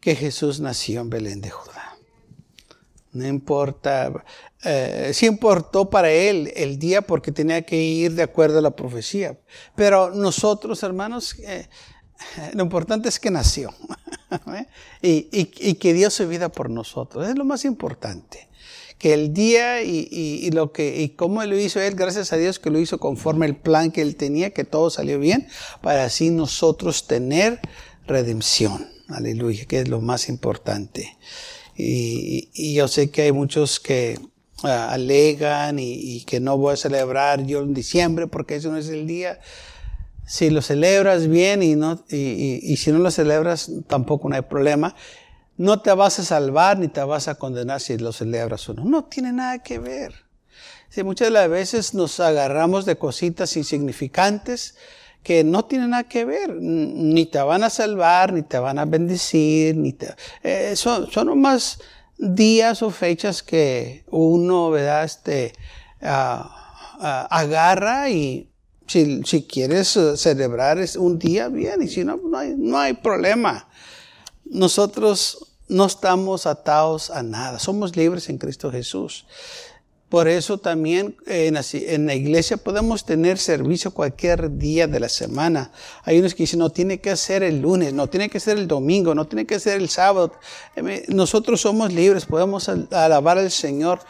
que 0.00 0.14
Jesús 0.14 0.60
nació 0.60 1.00
en 1.00 1.10
Belén 1.10 1.40
de 1.40 1.50
Judá. 1.50 1.96
No 3.12 3.26
importa, 3.26 4.24
eh, 4.64 5.10
sí 5.12 5.26
importó 5.26 5.90
para 5.90 6.10
él 6.10 6.52
el 6.54 6.78
día 6.78 7.02
porque 7.02 7.32
tenía 7.32 7.62
que 7.62 7.76
ir 7.76 8.14
de 8.14 8.22
acuerdo 8.22 8.58
a 8.58 8.62
la 8.62 8.70
profecía. 8.70 9.38
Pero 9.74 10.10
nosotros, 10.10 10.82
hermanos, 10.84 11.34
lo 12.54 12.62
importante 12.62 13.08
es 13.08 13.18
que 13.18 13.30
nació 13.30 13.74
y, 15.02 15.28
y 15.32 15.74
que 15.74 15.92
dio 15.92 16.08
su 16.08 16.28
vida 16.28 16.50
por 16.50 16.70
nosotros. 16.70 17.28
Es 17.28 17.36
lo 17.36 17.44
más 17.44 17.64
importante 17.64 18.49
que 19.00 19.14
el 19.14 19.32
día 19.32 19.82
y, 19.82 20.50
lo 20.52 20.72
que 20.72 21.00
y 21.00 21.08
cómo 21.08 21.42
lo 21.42 21.58
hizo 21.58 21.80
él, 21.80 21.94
gracias 21.94 22.34
a 22.34 22.36
Dios 22.36 22.58
que 22.58 22.68
lo 22.68 22.78
hizo 22.78 22.98
conforme 22.98 23.46
el 23.46 23.56
plan 23.56 23.90
que 23.90 24.02
él 24.02 24.14
tenía, 24.14 24.50
que 24.50 24.64
todo 24.64 24.90
salió 24.90 25.18
bien, 25.18 25.48
para 25.80 26.04
así 26.04 26.28
nosotros 26.28 27.06
tener 27.06 27.60
redención. 28.06 28.86
Aleluya, 29.08 29.64
que 29.64 29.80
es 29.80 29.88
lo 29.88 30.02
más 30.02 30.28
importante. 30.28 31.16
Y, 31.74 32.74
yo 32.74 32.88
sé 32.88 33.10
que 33.10 33.22
hay 33.22 33.32
muchos 33.32 33.80
que 33.80 34.20
ah, 34.64 34.90
alegan 34.92 35.78
y, 35.78 36.22
que 36.26 36.38
no 36.38 36.58
voy 36.58 36.74
a 36.74 36.76
celebrar 36.76 37.46
yo 37.46 37.62
en 37.62 37.72
diciembre 37.72 38.26
porque 38.26 38.56
eso 38.56 38.70
no 38.70 38.76
es 38.76 38.90
el 38.90 39.06
día. 39.06 39.40
Si 40.26 40.50
lo 40.50 40.60
celebras 40.60 41.26
bien 41.26 41.62
y, 41.62 41.74
no, 41.74 42.04
y 42.10 42.76
si 42.76 42.92
no 42.92 42.98
lo 42.98 43.10
celebras 43.10 43.70
tampoco 43.88 44.28
no 44.28 44.36
hay 44.36 44.42
problema 44.42 44.94
no 45.60 45.82
te 45.82 45.92
vas 45.92 46.18
a 46.18 46.24
salvar 46.24 46.78
ni 46.78 46.88
te 46.88 47.04
vas 47.04 47.28
a 47.28 47.34
condenar 47.34 47.82
si 47.82 47.98
lo 47.98 48.14
celebras 48.14 48.66
o 48.70 48.72
no. 48.72 48.82
No 48.86 49.04
tiene 49.04 49.30
nada 49.30 49.58
que 49.58 49.78
ver. 49.78 50.14
Si 50.88 51.02
muchas 51.02 51.28
de 51.28 51.32
las 51.32 51.50
veces 51.50 51.92
nos 51.92 52.18
agarramos 52.18 52.86
de 52.86 52.96
cositas 52.96 53.54
insignificantes 53.58 54.76
que 55.22 55.44
no 55.44 55.66
tienen 55.66 55.90
nada 55.90 56.04
que 56.04 56.24
ver, 56.24 56.56
ni 56.58 57.26
te 57.26 57.42
van 57.42 57.62
a 57.62 57.68
salvar, 57.68 58.32
ni 58.32 58.40
te 58.40 58.58
van 58.58 58.78
a 58.78 58.86
bendecir, 58.86 59.76
ni 59.76 59.92
te, 59.92 60.14
eh, 60.42 60.76
son, 60.76 61.10
son 61.10 61.38
más 61.38 61.78
días 62.16 62.82
o 62.82 62.90
fechas 62.90 63.42
que 63.42 64.06
uno, 64.08 64.70
¿verdad? 64.70 65.04
Este, 65.04 65.52
ah, 66.00 66.96
ah, 67.00 67.28
agarra 67.30 68.08
y 68.08 68.48
si, 68.86 69.42
quieres 69.42 69.98
celebrar 70.16 70.78
un 70.96 71.18
día, 71.18 71.48
bien, 71.48 71.82
y 71.82 71.88
si 71.88 72.02
no, 72.02 72.16
no 72.16 72.38
hay, 72.38 72.54
no 72.56 72.78
hay 72.78 72.94
problema. 72.94 73.68
Nosotros 74.46 75.49
no 75.70 75.86
estamos 75.86 76.46
atados 76.46 77.10
a 77.10 77.22
nada, 77.22 77.58
somos 77.58 77.96
libres 77.96 78.28
en 78.28 78.38
Cristo 78.38 78.70
Jesús. 78.70 79.24
Por 80.10 80.26
eso 80.26 80.58
también 80.58 81.16
en 81.26 81.54
la, 81.54 82.14
iglesia 82.16 82.56
podemos 82.56 83.04
tener 83.04 83.38
servicio 83.38 83.92
cualquier 83.92 84.58
día 84.58 84.88
de 84.88 84.98
la 84.98 85.08
semana. 85.08 85.70
Hay 86.02 86.18
unos 86.18 86.34
que 86.34 86.42
dicen, 86.42 86.58
no 86.58 86.70
tiene 86.70 87.00
que 87.00 87.16
ser 87.16 87.44
el 87.44 87.60
lunes, 87.60 87.94
no 87.94 88.08
tiene 88.08 88.28
que 88.28 88.40
ser 88.40 88.58
el 88.58 88.66
domingo, 88.66 89.14
no 89.14 89.28
tiene 89.28 89.46
que 89.46 89.60
ser 89.60 89.80
el 89.80 89.88
sábado. 89.88 90.32
Eh, 90.74 91.04
nosotros 91.10 91.60
somos 91.60 91.92
libres, 91.92 92.26
podemos 92.26 92.68
alabar 92.68 93.38
al 93.38 93.52
Señor 93.52 94.00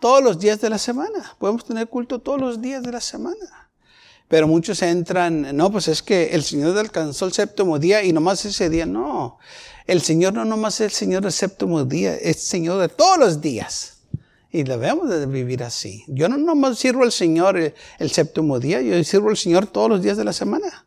todos 0.00 0.24
los 0.24 0.40
días 0.40 0.60
de 0.60 0.70
la 0.70 0.78
semana. 0.78 1.36
Podemos 1.38 1.64
tener 1.64 1.86
culto 1.86 2.18
todos 2.18 2.40
los 2.40 2.60
días 2.60 2.82
de 2.82 2.90
la 2.90 3.00
semana. 3.00 3.70
Pero 4.26 4.48
muchos 4.48 4.82
entran, 4.82 5.56
no, 5.56 5.70
pues 5.70 5.86
es 5.86 6.02
que 6.02 6.30
el 6.30 6.42
Señor 6.42 6.76
alcanzó 6.76 7.26
el 7.26 7.32
séptimo 7.32 7.78
día 7.78 8.02
y 8.02 8.12
nomás 8.12 8.44
ese 8.44 8.68
día. 8.68 8.86
No, 8.86 9.38
el 9.86 10.00
Señor 10.00 10.34
no 10.34 10.44
nomás 10.44 10.80
es 10.80 10.86
el 10.86 10.90
Señor 10.92 11.22
del 11.22 11.32
séptimo 11.32 11.84
día, 11.84 12.14
es 12.14 12.42
Señor 12.42 12.80
de 12.80 12.88
todos 12.88 13.18
los 13.18 13.40
días. 13.40 13.98
Y 14.50 14.62
debemos 14.62 15.10
de 15.10 15.26
vivir 15.26 15.64
así. 15.64 16.04
Yo 16.06 16.28
no 16.28 16.36
nomás 16.36 16.78
sirvo 16.78 17.02
al 17.02 17.10
Señor 17.10 17.58
el, 17.58 18.10
séptimo 18.10 18.60
día, 18.60 18.80
yo 18.80 19.02
sirvo 19.02 19.30
al 19.30 19.36
Señor 19.36 19.66
todos 19.66 19.90
los 19.90 20.02
días 20.02 20.16
de 20.16 20.24
la 20.24 20.32
semana. 20.32 20.86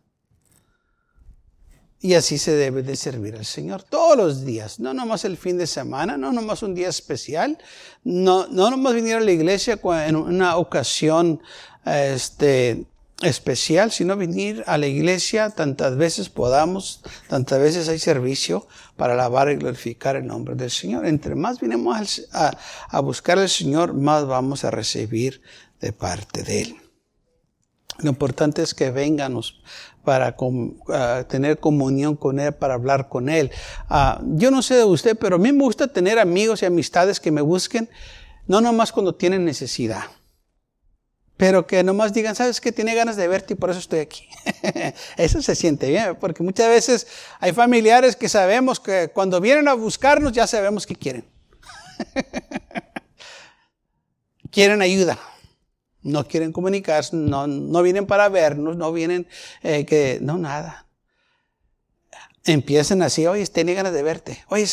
Y 1.99 2.13
así 2.13 2.37
se 2.37 2.55
debe 2.55 2.83
de 2.83 2.95
servir 2.95 3.35
al 3.35 3.45
Señor 3.45 3.83
todos 3.83 4.15
los 4.15 4.45
días, 4.45 4.79
no 4.79 4.93
nomás 4.93 5.25
el 5.25 5.35
fin 5.35 5.57
de 5.57 5.67
semana, 5.67 6.15
no 6.15 6.31
nomás 6.31 6.61
un 6.63 6.75
día 6.75 6.89
especial, 6.89 7.57
no, 8.03 8.47
no 8.47 8.69
nomás 8.69 8.93
venir 8.93 9.15
a 9.15 9.19
la 9.19 9.31
iglesia 9.31 9.79
en 10.07 10.15
una 10.15 10.57
ocasión 10.57 11.41
este, 11.85 12.85
especial, 13.21 13.91
sino 13.91 14.15
venir 14.15 14.63
a 14.67 14.77
la 14.77 14.85
iglesia 14.85 15.49
tantas 15.49 15.97
veces 15.97 16.29
podamos, 16.29 17.01
tantas 17.27 17.59
veces 17.59 17.89
hay 17.89 17.97
servicio 17.97 18.67
para 18.95 19.13
alabar 19.13 19.49
y 19.49 19.55
glorificar 19.55 20.15
el 20.15 20.27
nombre 20.27 20.55
del 20.55 20.69
Señor. 20.69 21.05
Entre 21.05 21.35
más 21.35 21.59
vinemos 21.59 22.27
a, 22.31 22.99
buscar 23.01 23.39
al 23.39 23.49
Señor, 23.49 23.93
más 23.93 24.25
vamos 24.27 24.63
a 24.63 24.71
recibir 24.71 25.41
de 25.81 25.93
parte 25.93 26.43
de 26.43 26.61
Él. 26.61 26.77
Lo 27.99 28.09
importante 28.09 28.61
es 28.61 28.75
que 28.75 28.91
venganos 28.91 29.61
para 30.03 30.35
tener 31.27 31.59
comunión 31.59 32.15
con 32.15 32.39
Él, 32.39 32.53
para 32.53 32.75
hablar 32.75 33.09
con 33.09 33.29
Él. 33.29 33.49
Ah, 33.89 34.21
yo 34.23 34.51
no 34.51 34.61
sé 34.61 34.75
de 34.75 34.83
usted, 34.83 35.17
pero 35.17 35.37
a 35.37 35.39
mí 35.39 35.51
me 35.51 35.63
gusta 35.63 35.87
tener 35.87 36.19
amigos 36.19 36.61
y 36.61 36.67
amistades 36.67 37.19
que 37.19 37.31
me 37.31 37.41
busquen, 37.41 37.89
no 38.45 38.61
nomás 38.61 38.91
cuando 38.91 39.15
tienen 39.15 39.43
necesidad 39.43 40.03
pero 41.37 41.67
que 41.67 41.83
nomás 41.83 42.13
digan, 42.13 42.35
sabes 42.35 42.59
que 42.59 42.71
tiene 42.71 42.95
ganas 42.95 43.15
de 43.15 43.27
verte 43.27 43.53
y 43.53 43.55
por 43.55 43.69
eso 43.69 43.79
estoy 43.79 43.99
aquí. 43.99 44.27
eso 45.17 45.41
se 45.41 45.55
siente 45.55 45.87
bien, 45.87 46.17
porque 46.19 46.41
muchas 46.41 46.67
veces 46.67 47.07
hay 47.39 47.53
familiares 47.53 48.15
que 48.15 48.27
sabemos 48.27 48.79
que 48.79 49.09
cuando 49.13 49.39
vienen 49.39 49.67
a 49.67 49.75
buscarnos 49.75 50.33
ya 50.33 50.47
sabemos 50.47 50.87
que 50.87 50.95
quieren. 50.95 51.25
quieren 54.51 54.81
ayuda, 54.81 55.19
no 56.01 56.27
quieren 56.27 56.51
comunicarse, 56.51 57.15
no, 57.15 57.45
no 57.45 57.83
vienen 57.83 58.07
para 58.07 58.29
vernos, 58.29 58.75
no 58.75 58.91
vienen 58.91 59.27
eh, 59.61 59.85
que, 59.85 60.17
no, 60.21 60.39
nada. 60.39 60.87
Empiezan 62.45 63.03
así, 63.03 63.27
oye, 63.27 63.45
tiene 63.45 63.75
ganas 63.75 63.93
de 63.93 64.01
verte, 64.01 64.43
oye, 64.47 64.65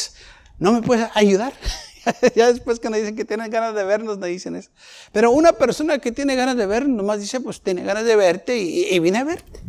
¿no 0.58 0.72
me 0.72 0.80
puedes 0.80 1.10
ayudar? 1.14 1.52
ya 2.34 2.52
después 2.52 2.80
que 2.80 2.90
nos 2.90 2.98
dicen 2.98 3.16
que 3.16 3.24
tienen 3.24 3.50
ganas 3.50 3.74
de 3.74 3.84
vernos, 3.84 4.18
nos 4.18 4.28
dicen 4.28 4.56
eso. 4.56 4.70
Pero 5.12 5.30
una 5.30 5.52
persona 5.52 5.98
que 5.98 6.12
tiene 6.12 6.36
ganas 6.36 6.56
de 6.56 6.66
vernos, 6.66 6.96
nomás 6.96 7.20
dice, 7.20 7.40
pues 7.40 7.60
tiene 7.60 7.84
ganas 7.84 8.04
de 8.04 8.16
verte 8.16 8.56
y, 8.58 8.98
vine 9.00 9.18
a 9.18 9.24
verte. 9.24 9.60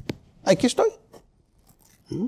Aquí 0.44 0.68
estoy. 0.68 0.90
¿Mm? 2.10 2.28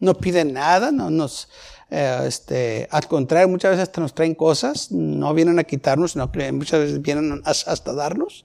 No 0.00 0.14
piden 0.14 0.52
nada, 0.52 0.92
no 0.92 1.10
nos, 1.10 1.48
eh, 1.90 2.24
este, 2.26 2.88
al 2.90 3.08
contrario, 3.08 3.48
muchas 3.48 3.72
veces 3.72 3.82
hasta 3.84 4.00
nos 4.00 4.14
traen 4.14 4.34
cosas, 4.34 4.92
no 4.92 5.34
vienen 5.34 5.58
a 5.58 5.64
quitarnos, 5.64 6.16
que 6.32 6.52
muchas 6.52 6.80
veces 6.80 7.02
vienen 7.02 7.42
hasta 7.44 7.92
darnos. 7.92 8.44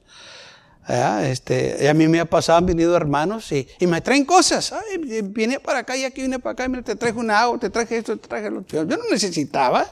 Este, 0.87 1.87
a 1.87 1.93
mí 1.93 2.07
me 2.09 2.19
ha 2.19 2.25
pasado, 2.25 2.57
han 2.57 2.65
venido 2.65 2.95
hermanos 2.97 3.51
y, 3.53 3.67
y 3.79 3.87
me 3.87 4.01
traen 4.01 4.25
cosas. 4.25 4.73
Ay, 4.73 5.21
vine 5.23 5.59
para 5.59 5.79
acá 5.79 5.95
y 5.95 6.03
aquí 6.03 6.23
vine 6.23 6.39
para 6.39 6.53
acá, 6.53 6.65
y 6.65 6.69
mira, 6.69 6.83
te 6.83 6.95
traje 6.95 7.17
un 7.17 7.31
agua, 7.31 7.57
te 7.57 7.69
traje 7.69 7.97
esto, 7.97 8.17
te 8.17 8.27
traje 8.27 8.49
lo 8.49 8.65
Yo 8.65 8.83
no 8.85 8.97
necesitaba. 9.09 9.89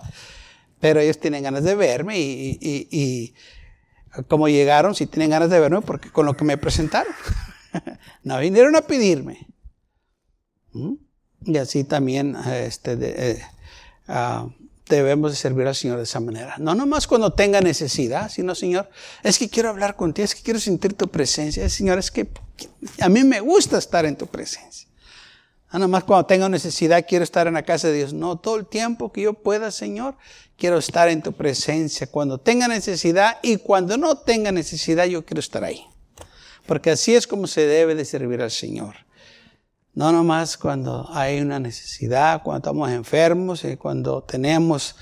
Pero 0.82 1.00
ellos 1.00 1.20
tienen 1.20 1.44
ganas 1.44 1.64
de 1.64 1.76
verme 1.76 2.20
y, 2.20 2.58
y, 2.60 2.88
y 2.92 3.34
como 4.28 4.50
llegaron, 4.50 4.94
si 4.94 5.06
tienen 5.06 5.30
ganas 5.30 5.50
de 5.50 5.60
verme 5.60 5.82
porque 5.82 6.12
con 6.12 6.26
lo 6.26 6.36
que 6.36 6.44
me 6.44 6.58
presentaron. 6.58 7.14
no 8.24 8.40
vinieron 8.40 8.76
a 8.76 8.82
pedirme. 8.82 9.48
¿Mm? 10.74 10.96
Y 11.46 11.58
así 11.58 11.84
también 11.84 12.36
este, 12.36 12.98
eh, 13.02 13.42
ah, 14.08 14.48
debemos 14.88 15.32
de 15.32 15.38
servir 15.38 15.68
al 15.68 15.76
Señor 15.76 15.98
de 15.98 16.04
esa 16.04 16.20
manera. 16.20 16.56
No 16.60 16.76
nomás 16.76 17.08
cuando 17.08 17.34
tenga 17.34 17.62
necesidad, 17.62 18.30
sino 18.30 18.54
Señor, 18.54 18.90
es 19.24 19.40
que 19.40 19.50
quiero 19.50 19.70
hablar 19.70 19.96
contigo, 19.96 20.26
es 20.26 20.36
que 20.36 20.44
quiero 20.44 20.60
sentir 20.60 20.94
tu 20.94 21.08
presencia. 21.08 21.68
Señor, 21.70 21.98
es 21.98 22.12
que 22.12 22.28
a 23.00 23.10
mí 23.10 23.24
me 23.24 23.40
gusta 23.40 23.78
estar 23.78 24.06
en 24.06 24.16
tu 24.16 24.28
presencia. 24.28 24.88
Ah, 25.74 25.80
nada 25.80 25.88
más 25.88 26.04
cuando 26.04 26.26
tengo 26.26 26.50
necesidad 26.50 27.06
quiero 27.08 27.24
estar 27.24 27.48
en 27.48 27.54
la 27.54 27.64
casa 27.64 27.88
de 27.88 27.94
Dios. 27.94 28.14
No, 28.14 28.38
todo 28.38 28.58
el 28.58 28.66
tiempo 28.66 29.14
que 29.14 29.22
yo 29.22 29.34
pueda, 29.34 29.72
Señor, 29.72 30.16
quiero 30.58 30.78
estar 30.78 31.08
en 31.08 31.22
tu 31.22 31.32
presencia. 31.32 32.08
Cuando 32.08 32.38
tenga 32.38 32.68
necesidad 32.68 33.38
y 33.42 33.56
cuando 33.56 33.96
no 33.98 34.18
tenga 34.18 34.52
necesidad, 34.52 35.06
yo 35.06 35.26
quiero 35.26 35.40
estar 35.40 35.64
ahí. 35.64 35.86
Porque 36.66 36.92
así 36.92 37.16
es 37.16 37.26
como 37.26 37.48
se 37.48 37.66
debe 37.66 37.96
de 37.96 38.04
servir 38.04 38.42
al 38.42 38.52
Señor. 38.52 38.96
No 39.94 40.12
nomás 40.12 40.58
cuando 40.58 41.10
hay 41.14 41.40
una 41.40 41.58
necesidad, 41.58 42.44
cuando 42.44 42.58
estamos 42.58 42.92
enfermos 42.92 43.64
y 43.64 43.78
cuando 43.78 44.24
tenemos 44.24 44.98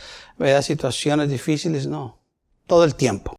situaciones 0.62 1.29
difíciles, 1.29 1.88
no. 1.88 2.19
Todo 2.67 2.84
el 2.84 2.93
tiempo. 2.93 3.38